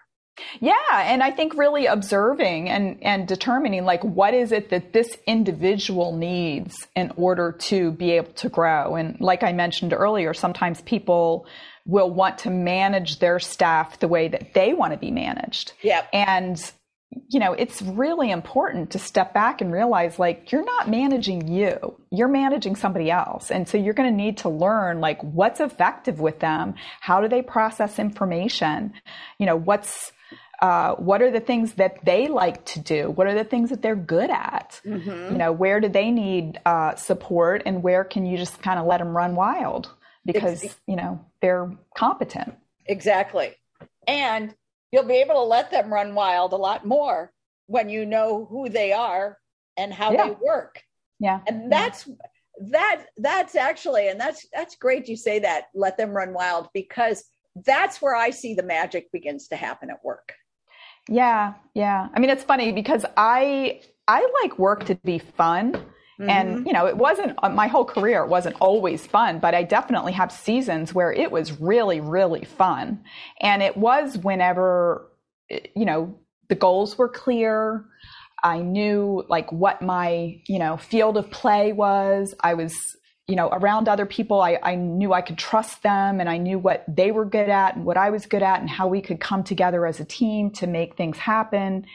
Yeah, 0.60 0.74
and 0.90 1.22
I 1.22 1.30
think 1.30 1.54
really 1.54 1.86
observing 1.86 2.70
and 2.70 3.02
and 3.02 3.28
determining 3.28 3.84
like 3.84 4.02
what 4.02 4.32
is 4.32 4.50
it 4.50 4.70
that 4.70 4.92
this 4.94 5.18
individual 5.26 6.16
needs 6.16 6.86
in 6.96 7.12
order 7.16 7.52
to 7.52 7.92
be 7.92 8.12
able 8.12 8.32
to 8.32 8.48
grow. 8.48 8.96
And 8.96 9.20
like 9.20 9.42
I 9.42 9.52
mentioned 9.52 9.92
earlier, 9.92 10.32
sometimes 10.32 10.80
people 10.82 11.46
will 11.84 12.10
want 12.10 12.38
to 12.38 12.50
manage 12.50 13.18
their 13.18 13.38
staff 13.38 13.98
the 13.98 14.08
way 14.08 14.28
that 14.28 14.54
they 14.54 14.72
want 14.72 14.92
to 14.92 14.98
be 14.98 15.10
managed. 15.10 15.72
Yeah. 15.82 16.06
And 16.12 16.58
you 17.28 17.40
know, 17.40 17.52
it's 17.52 17.82
really 17.82 18.30
important 18.30 18.90
to 18.90 18.98
step 18.98 19.32
back 19.32 19.60
and 19.60 19.72
realize 19.72 20.18
like 20.18 20.52
you're 20.52 20.64
not 20.64 20.88
managing 20.88 21.48
you, 21.48 21.96
you're 22.10 22.28
managing 22.28 22.76
somebody 22.76 23.10
else. 23.10 23.50
And 23.50 23.68
so 23.68 23.78
you're 23.78 23.94
going 23.94 24.10
to 24.10 24.16
need 24.16 24.38
to 24.38 24.48
learn 24.48 25.00
like 25.00 25.22
what's 25.22 25.60
effective 25.60 26.20
with 26.20 26.40
them. 26.40 26.74
How 27.00 27.20
do 27.20 27.28
they 27.28 27.42
process 27.42 27.98
information? 27.98 28.92
You 29.38 29.46
know, 29.46 29.56
what's, 29.56 30.12
uh, 30.60 30.94
what 30.94 31.22
are 31.22 31.30
the 31.30 31.40
things 31.40 31.72
that 31.74 32.04
they 32.04 32.28
like 32.28 32.64
to 32.66 32.80
do? 32.80 33.10
What 33.10 33.26
are 33.26 33.34
the 33.34 33.44
things 33.44 33.70
that 33.70 33.82
they're 33.82 33.96
good 33.96 34.30
at? 34.30 34.80
Mm-hmm. 34.84 35.32
You 35.32 35.38
know, 35.38 35.52
where 35.52 35.80
do 35.80 35.88
they 35.88 36.10
need 36.10 36.60
uh, 36.64 36.94
support 36.94 37.62
and 37.66 37.82
where 37.82 38.04
can 38.04 38.24
you 38.26 38.36
just 38.38 38.62
kind 38.62 38.78
of 38.78 38.86
let 38.86 38.98
them 38.98 39.16
run 39.16 39.34
wild 39.34 39.90
because, 40.24 40.64
you 40.86 40.96
know, 40.96 41.24
they're 41.40 41.70
competent. 41.96 42.54
Exactly. 42.86 43.56
And 44.06 44.54
you'll 44.92 45.04
be 45.04 45.16
able 45.16 45.34
to 45.34 45.42
let 45.42 45.70
them 45.70 45.92
run 45.92 46.14
wild 46.14 46.52
a 46.52 46.56
lot 46.56 46.86
more 46.86 47.32
when 47.66 47.88
you 47.88 48.06
know 48.06 48.46
who 48.50 48.68
they 48.68 48.92
are 48.92 49.38
and 49.76 49.92
how 49.92 50.12
yeah. 50.12 50.28
they 50.28 50.36
work. 50.44 50.82
Yeah. 51.18 51.40
And 51.46 51.72
that's 51.72 52.06
yeah. 52.06 52.14
that 52.70 53.06
that's 53.16 53.54
actually 53.54 54.08
and 54.08 54.20
that's 54.20 54.46
that's 54.52 54.76
great 54.76 55.08
you 55.08 55.16
say 55.16 55.38
that 55.40 55.64
let 55.74 55.96
them 55.96 56.10
run 56.10 56.34
wild 56.34 56.68
because 56.74 57.24
that's 57.64 58.00
where 58.00 58.14
I 58.14 58.30
see 58.30 58.54
the 58.54 58.62
magic 58.62 59.10
begins 59.12 59.48
to 59.48 59.56
happen 59.56 59.90
at 59.90 60.04
work. 60.04 60.34
Yeah, 61.08 61.54
yeah. 61.74 62.08
I 62.14 62.20
mean 62.20 62.30
it's 62.30 62.44
funny 62.44 62.72
because 62.72 63.04
I 63.16 63.80
I 64.06 64.28
like 64.42 64.58
work 64.58 64.84
to 64.86 64.94
be 64.96 65.18
fun. 65.18 65.74
Mm-hmm. 66.20 66.30
And, 66.30 66.66
you 66.66 66.72
know, 66.72 66.86
it 66.86 66.96
wasn't 66.96 67.38
uh, 67.42 67.48
my 67.48 67.66
whole 67.66 67.84
career, 67.84 68.22
it 68.22 68.28
wasn't 68.28 68.56
always 68.60 69.06
fun, 69.06 69.38
but 69.38 69.54
I 69.54 69.62
definitely 69.62 70.12
have 70.12 70.30
seasons 70.30 70.94
where 70.94 71.12
it 71.12 71.30
was 71.30 71.60
really, 71.60 72.00
really 72.00 72.44
fun. 72.44 73.02
And 73.40 73.62
it 73.62 73.76
was 73.76 74.18
whenever, 74.18 75.10
you 75.48 75.84
know, 75.84 76.14
the 76.48 76.54
goals 76.54 76.98
were 76.98 77.08
clear. 77.08 77.84
I 78.44 78.58
knew 78.58 79.24
like 79.28 79.50
what 79.52 79.80
my, 79.82 80.40
you 80.46 80.58
know, 80.58 80.76
field 80.76 81.16
of 81.16 81.30
play 81.30 81.72
was. 81.72 82.34
I 82.40 82.54
was, 82.54 82.74
you 83.26 83.36
know, 83.36 83.48
around 83.48 83.88
other 83.88 84.04
people. 84.04 84.40
I, 84.40 84.58
I 84.62 84.74
knew 84.74 85.12
I 85.12 85.22
could 85.22 85.38
trust 85.38 85.82
them 85.82 86.20
and 86.20 86.28
I 86.28 86.36
knew 86.36 86.58
what 86.58 86.84
they 86.88 87.10
were 87.10 87.24
good 87.24 87.48
at 87.48 87.76
and 87.76 87.86
what 87.86 87.96
I 87.96 88.10
was 88.10 88.26
good 88.26 88.42
at 88.42 88.60
and 88.60 88.68
how 88.68 88.88
we 88.88 89.00
could 89.00 89.20
come 89.20 89.44
together 89.44 89.86
as 89.86 90.00
a 90.00 90.04
team 90.04 90.50
to 90.52 90.66
make 90.66 90.96
things 90.96 91.16
happen 91.16 91.86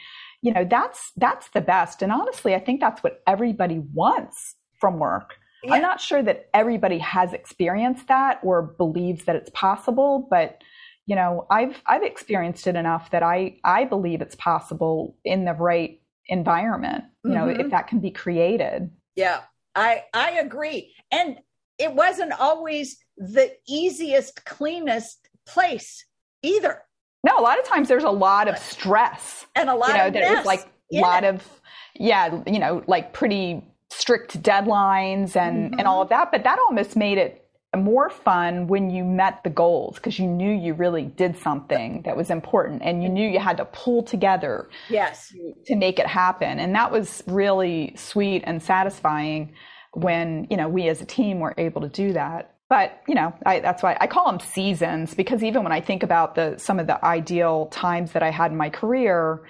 you 0.42 0.52
know, 0.52 0.64
that's, 0.64 1.12
that's 1.16 1.48
the 1.50 1.60
best. 1.60 2.02
And 2.02 2.12
honestly, 2.12 2.54
I 2.54 2.60
think 2.60 2.80
that's 2.80 3.02
what 3.02 3.22
everybody 3.26 3.80
wants 3.92 4.54
from 4.80 4.98
work. 4.98 5.34
Yeah. 5.64 5.74
I'm 5.74 5.82
not 5.82 6.00
sure 6.00 6.22
that 6.22 6.48
everybody 6.54 6.98
has 6.98 7.32
experienced 7.32 8.08
that 8.08 8.40
or 8.42 8.62
believes 8.62 9.24
that 9.24 9.36
it's 9.36 9.50
possible, 9.52 10.26
but 10.30 10.62
you 11.06 11.16
know, 11.16 11.46
I've 11.50 11.82
I've 11.86 12.02
experienced 12.02 12.66
it 12.66 12.76
enough 12.76 13.10
that 13.12 13.22
I 13.22 13.56
I 13.64 13.84
believe 13.84 14.20
it's 14.20 14.34
possible 14.34 15.16
in 15.24 15.46
the 15.46 15.54
right 15.54 16.02
environment. 16.26 17.04
You 17.24 17.30
know, 17.30 17.46
mm-hmm. 17.46 17.60
if 17.60 17.70
that 17.70 17.88
can 17.88 18.00
be 18.00 18.10
created. 18.10 18.90
Yeah, 19.16 19.40
I 19.74 20.04
I 20.12 20.32
agree. 20.32 20.94
And 21.10 21.38
it 21.78 21.94
wasn't 21.94 22.38
always 22.38 22.98
the 23.16 23.52
easiest, 23.66 24.44
cleanest 24.44 25.30
place 25.46 26.04
either. 26.42 26.82
No, 27.24 27.38
a 27.38 27.42
lot 27.42 27.58
of 27.58 27.64
times 27.64 27.88
there's 27.88 28.04
a 28.04 28.10
lot 28.10 28.48
of 28.48 28.58
stress 28.58 29.46
and 29.56 29.68
a 29.68 29.74
lot 29.74 29.88
you 29.88 29.94
know, 29.98 30.06
of 30.06 30.12
that 30.12 30.36
was 30.36 30.46
like 30.46 30.68
a 30.92 31.00
lot 31.00 31.24
it. 31.24 31.34
of 31.34 31.60
yeah, 31.94 32.42
you 32.46 32.58
know, 32.58 32.84
like 32.86 33.12
pretty 33.12 33.64
strict 33.90 34.40
deadlines 34.42 35.36
and 35.36 35.70
mm-hmm. 35.70 35.78
and 35.78 35.88
all 35.88 36.02
of 36.02 36.08
that. 36.10 36.30
But 36.30 36.44
that 36.44 36.58
almost 36.58 36.96
made 36.96 37.18
it 37.18 37.48
more 37.76 38.08
fun 38.08 38.66
when 38.66 38.90
you 38.90 39.04
met 39.04 39.44
the 39.44 39.50
goals 39.50 39.96
because 39.96 40.18
you 40.18 40.26
knew 40.26 40.50
you 40.50 40.72
really 40.72 41.04
did 41.04 41.36
something 41.36 42.02
that 42.02 42.16
was 42.16 42.30
important 42.30 42.80
and 42.82 43.02
you 43.02 43.08
knew 43.08 43.28
you 43.28 43.38
had 43.38 43.58
to 43.58 43.64
pull 43.66 44.02
together 44.02 44.70
yes 44.88 45.34
to 45.66 45.76
make 45.76 45.98
it 45.98 46.06
happen 46.06 46.58
and 46.58 46.74
that 46.74 46.90
was 46.90 47.22
really 47.26 47.92
sweet 47.94 48.42
and 48.46 48.62
satisfying 48.62 49.52
when 49.92 50.46
you 50.48 50.56
know 50.56 50.66
we 50.66 50.88
as 50.88 51.02
a 51.02 51.04
team 51.04 51.40
were 51.40 51.54
able 51.58 51.82
to 51.82 51.90
do 51.90 52.14
that 52.14 52.54
but 52.68 53.02
you 53.08 53.14
know 53.14 53.32
I, 53.44 53.60
that's 53.60 53.82
why 53.82 53.96
i 54.00 54.06
call 54.06 54.26
them 54.26 54.40
seasons 54.40 55.14
because 55.14 55.42
even 55.42 55.62
when 55.62 55.72
i 55.72 55.80
think 55.80 56.02
about 56.02 56.34
the 56.34 56.56
some 56.58 56.78
of 56.78 56.86
the 56.86 57.02
ideal 57.04 57.66
times 57.66 58.12
that 58.12 58.22
i 58.22 58.30
had 58.30 58.50
in 58.50 58.56
my 58.56 58.70
career 58.70 59.42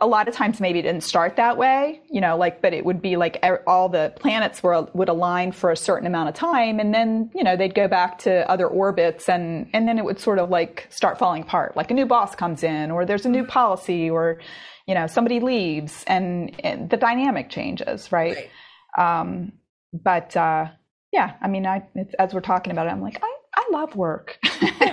a 0.00 0.06
lot 0.06 0.26
of 0.26 0.34
times 0.34 0.58
maybe 0.58 0.78
it 0.78 0.82
didn't 0.82 1.02
start 1.02 1.36
that 1.36 1.58
way 1.58 2.00
you 2.10 2.20
know 2.20 2.36
like 2.36 2.62
but 2.62 2.72
it 2.72 2.84
would 2.84 3.02
be 3.02 3.16
like 3.16 3.44
all 3.66 3.88
the 3.88 4.12
planets 4.16 4.62
were 4.62 4.88
would 4.94 5.08
align 5.08 5.52
for 5.52 5.70
a 5.70 5.76
certain 5.76 6.06
amount 6.06 6.28
of 6.28 6.34
time 6.34 6.80
and 6.80 6.94
then 6.94 7.30
you 7.34 7.44
know 7.44 7.56
they'd 7.56 7.74
go 7.74 7.88
back 7.88 8.18
to 8.18 8.48
other 8.50 8.66
orbits 8.66 9.28
and 9.28 9.68
and 9.74 9.86
then 9.86 9.98
it 9.98 10.04
would 10.04 10.18
sort 10.18 10.38
of 10.38 10.48
like 10.48 10.86
start 10.90 11.18
falling 11.18 11.42
apart 11.42 11.76
like 11.76 11.90
a 11.90 11.94
new 11.94 12.06
boss 12.06 12.34
comes 12.34 12.62
in 12.62 12.90
or 12.90 13.04
there's 13.04 13.26
a 13.26 13.28
new 13.28 13.44
policy 13.44 14.08
or 14.08 14.38
you 14.86 14.94
know 14.94 15.06
somebody 15.06 15.40
leaves 15.40 16.04
and, 16.06 16.54
and 16.64 16.90
the 16.90 16.96
dynamic 16.96 17.50
changes 17.50 18.10
right, 18.10 18.48
right. 18.96 19.20
Um, 19.20 19.52
but 19.92 20.34
uh 20.36 20.68
yeah, 21.12 21.34
I 21.42 21.48
mean, 21.48 21.66
I 21.66 21.86
as 22.18 22.32
we're 22.32 22.40
talking 22.40 22.72
about 22.72 22.86
it, 22.86 22.90
I'm 22.90 23.02
like, 23.02 23.22
I, 23.22 23.34
I 23.54 23.68
love 23.70 23.94
work. 23.94 24.38
and 24.60 24.90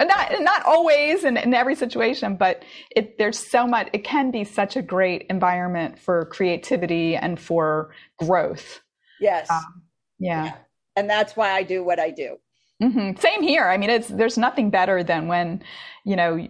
not 0.00 0.32
not 0.40 0.64
always 0.66 1.24
in, 1.24 1.36
in 1.36 1.54
every 1.54 1.76
situation, 1.76 2.36
but 2.36 2.64
it, 2.90 3.18
there's 3.18 3.38
so 3.38 3.66
much. 3.66 3.88
It 3.92 4.02
can 4.04 4.32
be 4.32 4.42
such 4.42 4.76
a 4.76 4.82
great 4.82 5.26
environment 5.30 5.98
for 5.98 6.24
creativity 6.26 7.14
and 7.14 7.38
for 7.38 7.94
growth. 8.18 8.80
Yes. 9.20 9.48
Um, 9.48 9.82
yeah. 10.18 10.44
yeah. 10.44 10.54
And 10.96 11.08
that's 11.08 11.36
why 11.36 11.52
I 11.52 11.62
do 11.62 11.84
what 11.84 12.00
I 12.00 12.10
do. 12.10 12.36
Mm-hmm. 12.82 13.20
Same 13.20 13.42
here. 13.42 13.68
I 13.68 13.76
mean, 13.76 13.90
it's 13.90 14.08
there's 14.08 14.38
nothing 14.38 14.70
better 14.70 15.04
than 15.04 15.28
when 15.28 15.62
you 16.04 16.16
know 16.16 16.48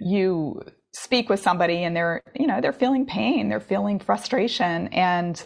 you 0.00 0.62
speak 0.92 1.28
with 1.28 1.40
somebody 1.40 1.84
and 1.84 1.94
they're 1.94 2.22
you 2.34 2.48
know 2.48 2.60
they're 2.60 2.72
feeling 2.72 3.06
pain, 3.06 3.48
they're 3.48 3.60
feeling 3.60 4.00
frustration, 4.00 4.88
and 4.88 5.44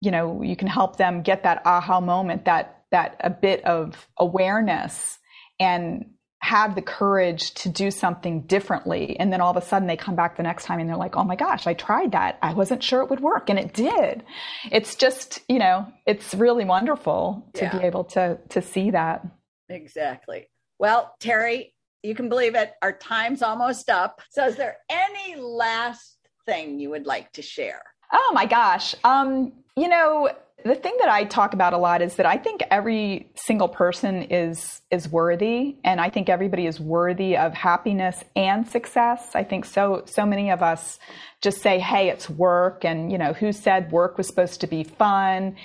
you 0.00 0.10
know, 0.10 0.42
you 0.42 0.56
can 0.56 0.68
help 0.68 0.96
them 0.96 1.22
get 1.22 1.42
that 1.42 1.62
aha 1.64 2.00
moment, 2.00 2.44
that, 2.44 2.84
that 2.90 3.16
a 3.20 3.30
bit 3.30 3.64
of 3.64 4.08
awareness 4.18 5.18
and 5.60 6.06
have 6.40 6.74
the 6.76 6.82
courage 6.82 7.52
to 7.52 7.68
do 7.68 7.90
something 7.90 8.42
differently. 8.42 9.18
And 9.18 9.32
then 9.32 9.40
all 9.40 9.50
of 9.50 9.56
a 9.56 9.66
sudden 9.66 9.88
they 9.88 9.96
come 9.96 10.14
back 10.14 10.36
the 10.36 10.42
next 10.44 10.64
time 10.64 10.78
and 10.78 10.88
they're 10.88 10.96
like, 10.96 11.16
Oh 11.16 11.24
my 11.24 11.34
gosh, 11.34 11.66
I 11.66 11.74
tried 11.74 12.12
that. 12.12 12.38
I 12.42 12.54
wasn't 12.54 12.82
sure 12.82 13.02
it 13.02 13.10
would 13.10 13.20
work. 13.20 13.50
And 13.50 13.58
it 13.58 13.72
did. 13.72 14.22
It's 14.70 14.94
just, 14.94 15.40
you 15.48 15.58
know, 15.58 15.86
it's 16.06 16.34
really 16.34 16.64
wonderful 16.64 17.44
to 17.54 17.64
yeah. 17.64 17.76
be 17.76 17.84
able 17.84 18.04
to, 18.04 18.38
to 18.50 18.62
see 18.62 18.92
that. 18.92 19.26
Exactly. 19.68 20.48
Well, 20.78 21.14
Terry, 21.18 21.74
you 22.04 22.14
can 22.14 22.28
believe 22.28 22.54
it. 22.54 22.72
Our 22.82 22.92
time's 22.92 23.42
almost 23.42 23.90
up. 23.90 24.20
So 24.30 24.46
is 24.46 24.56
there 24.56 24.76
any 24.88 25.34
last 25.34 26.18
thing 26.46 26.78
you 26.78 26.90
would 26.90 27.06
like 27.06 27.32
to 27.32 27.42
share? 27.42 27.82
Oh 28.12 28.30
my 28.32 28.46
gosh. 28.46 28.94
Um, 29.04 29.52
you 29.80 29.88
know, 29.88 30.30
the 30.64 30.74
thing 30.74 30.96
that 31.00 31.08
I 31.08 31.24
talk 31.24 31.54
about 31.54 31.72
a 31.72 31.78
lot 31.78 32.02
is 32.02 32.16
that 32.16 32.26
I 32.26 32.36
think 32.36 32.62
every 32.70 33.30
single 33.36 33.68
person 33.68 34.22
is 34.24 34.80
is 34.90 35.08
worthy 35.08 35.76
and 35.84 36.00
I 36.00 36.10
think 36.10 36.28
everybody 36.28 36.66
is 36.66 36.80
worthy 36.80 37.36
of 37.36 37.54
happiness 37.54 38.24
and 38.34 38.68
success. 38.68 39.34
I 39.34 39.44
think 39.44 39.64
so 39.64 40.02
so 40.06 40.26
many 40.26 40.50
of 40.50 40.62
us 40.62 40.98
just 41.40 41.62
say, 41.62 41.78
"Hey, 41.78 42.08
it's 42.08 42.28
work." 42.28 42.84
And, 42.84 43.12
you 43.12 43.18
know, 43.18 43.32
who 43.32 43.52
said 43.52 43.92
work 43.92 44.18
was 44.18 44.26
supposed 44.26 44.60
to 44.62 44.66
be 44.66 44.82
fun? 44.82 45.56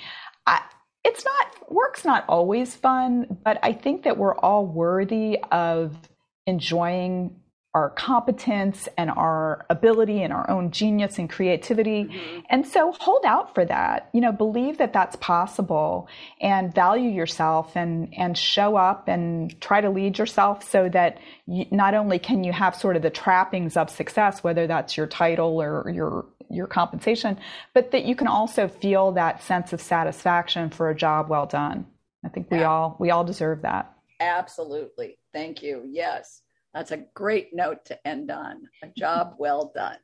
I, 0.45 0.61
it's 1.03 1.25
not 1.25 1.71
work's 1.71 2.05
not 2.05 2.25
always 2.29 2.75
fun, 2.75 3.39
but 3.43 3.59
I 3.63 3.73
think 3.73 4.03
that 4.03 4.17
we're 4.17 4.35
all 4.35 4.67
worthy 4.67 5.39
of 5.51 5.97
enjoying 6.45 7.35
our 7.73 7.89
competence 7.89 8.87
and 8.97 9.09
our 9.09 9.65
ability 9.69 10.21
and 10.21 10.31
our 10.31 10.47
own 10.49 10.69
genius 10.69 11.17
and 11.17 11.27
creativity. 11.27 12.03
Mm-hmm. 12.03 12.39
And 12.49 12.67
so 12.67 12.91
hold 12.91 13.25
out 13.25 13.55
for 13.55 13.65
that. 13.65 14.09
You 14.13 14.21
know, 14.21 14.31
believe 14.31 14.77
that 14.77 14.93
that's 14.93 15.15
possible 15.15 16.07
and 16.39 16.73
value 16.73 17.09
yourself 17.09 17.75
and, 17.75 18.13
and 18.15 18.37
show 18.37 18.75
up 18.75 19.07
and 19.07 19.59
try 19.59 19.81
to 19.81 19.89
lead 19.89 20.19
yourself 20.19 20.69
so 20.69 20.87
that 20.89 21.17
you, 21.47 21.65
not 21.71 21.95
only 21.95 22.19
can 22.19 22.43
you 22.43 22.51
have 22.51 22.75
sort 22.75 22.95
of 22.95 23.01
the 23.01 23.09
trappings 23.09 23.75
of 23.75 23.89
success, 23.89 24.43
whether 24.43 24.67
that's 24.67 24.95
your 24.95 25.07
title 25.07 25.59
or 25.61 25.89
your 25.89 26.25
your 26.49 26.67
compensation, 26.67 27.39
but 27.73 27.91
that 27.91 28.05
you 28.05 28.15
can 28.15 28.27
also 28.27 28.67
feel 28.67 29.13
that 29.13 29.41
sense 29.41 29.73
of 29.73 29.81
satisfaction 29.81 30.69
for 30.69 30.91
a 30.91 30.95
job 30.95 31.27
well 31.27 31.47
done. 31.47 31.87
I 32.23 32.29
think 32.29 32.51
we 32.51 32.59
yeah. 32.59 32.69
all 32.69 32.95
we 32.99 33.09
all 33.09 33.23
deserve 33.23 33.63
that. 33.63 33.91
Absolutely. 34.19 35.17
Thank 35.33 35.63
you. 35.63 35.81
Yes. 35.85 36.43
That's 36.73 36.91
a 36.91 37.05
great 37.13 37.53
note 37.53 37.85
to 37.85 38.07
end 38.07 38.31
on. 38.31 38.63
A 38.83 38.87
job 38.97 39.35
well 39.37 39.71
done. 39.75 39.97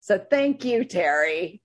So 0.00 0.18
thank 0.18 0.64
you, 0.64 0.84
Terry. 0.84 1.62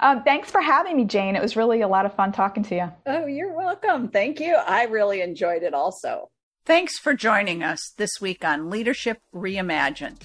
Um, 0.00 0.24
thanks 0.24 0.50
for 0.50 0.60
having 0.60 0.96
me, 0.96 1.04
Jane. 1.04 1.36
It 1.36 1.42
was 1.42 1.56
really 1.56 1.82
a 1.82 1.88
lot 1.88 2.06
of 2.06 2.14
fun 2.14 2.32
talking 2.32 2.62
to 2.64 2.74
you. 2.74 2.90
Oh, 3.06 3.26
you're 3.26 3.54
welcome. 3.54 4.08
Thank 4.08 4.40
you. 4.40 4.54
I 4.54 4.84
really 4.84 5.20
enjoyed 5.20 5.62
it 5.62 5.74
also. 5.74 6.30
Thanks 6.64 6.98
for 6.98 7.14
joining 7.14 7.62
us 7.62 7.92
this 7.96 8.20
week 8.20 8.44
on 8.44 8.68
Leadership 8.68 9.18
Reimagined. 9.34 10.20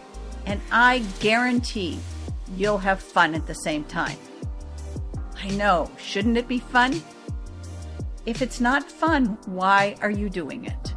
and 0.46 0.60
I 0.70 1.00
guarantee 1.20 1.98
you'll 2.56 2.78
have 2.78 3.00
fun 3.00 3.34
at 3.34 3.46
the 3.46 3.54
same 3.54 3.84
time. 3.84 4.18
I 5.42 5.48
know, 5.50 5.90
shouldn't 5.98 6.36
it 6.36 6.46
be 6.46 6.60
fun? 6.60 7.02
If 8.24 8.40
it's 8.40 8.60
not 8.60 8.88
fun, 8.88 9.36
why 9.46 9.96
are 10.00 10.10
you 10.10 10.30
doing 10.30 10.64
it? 10.64 10.91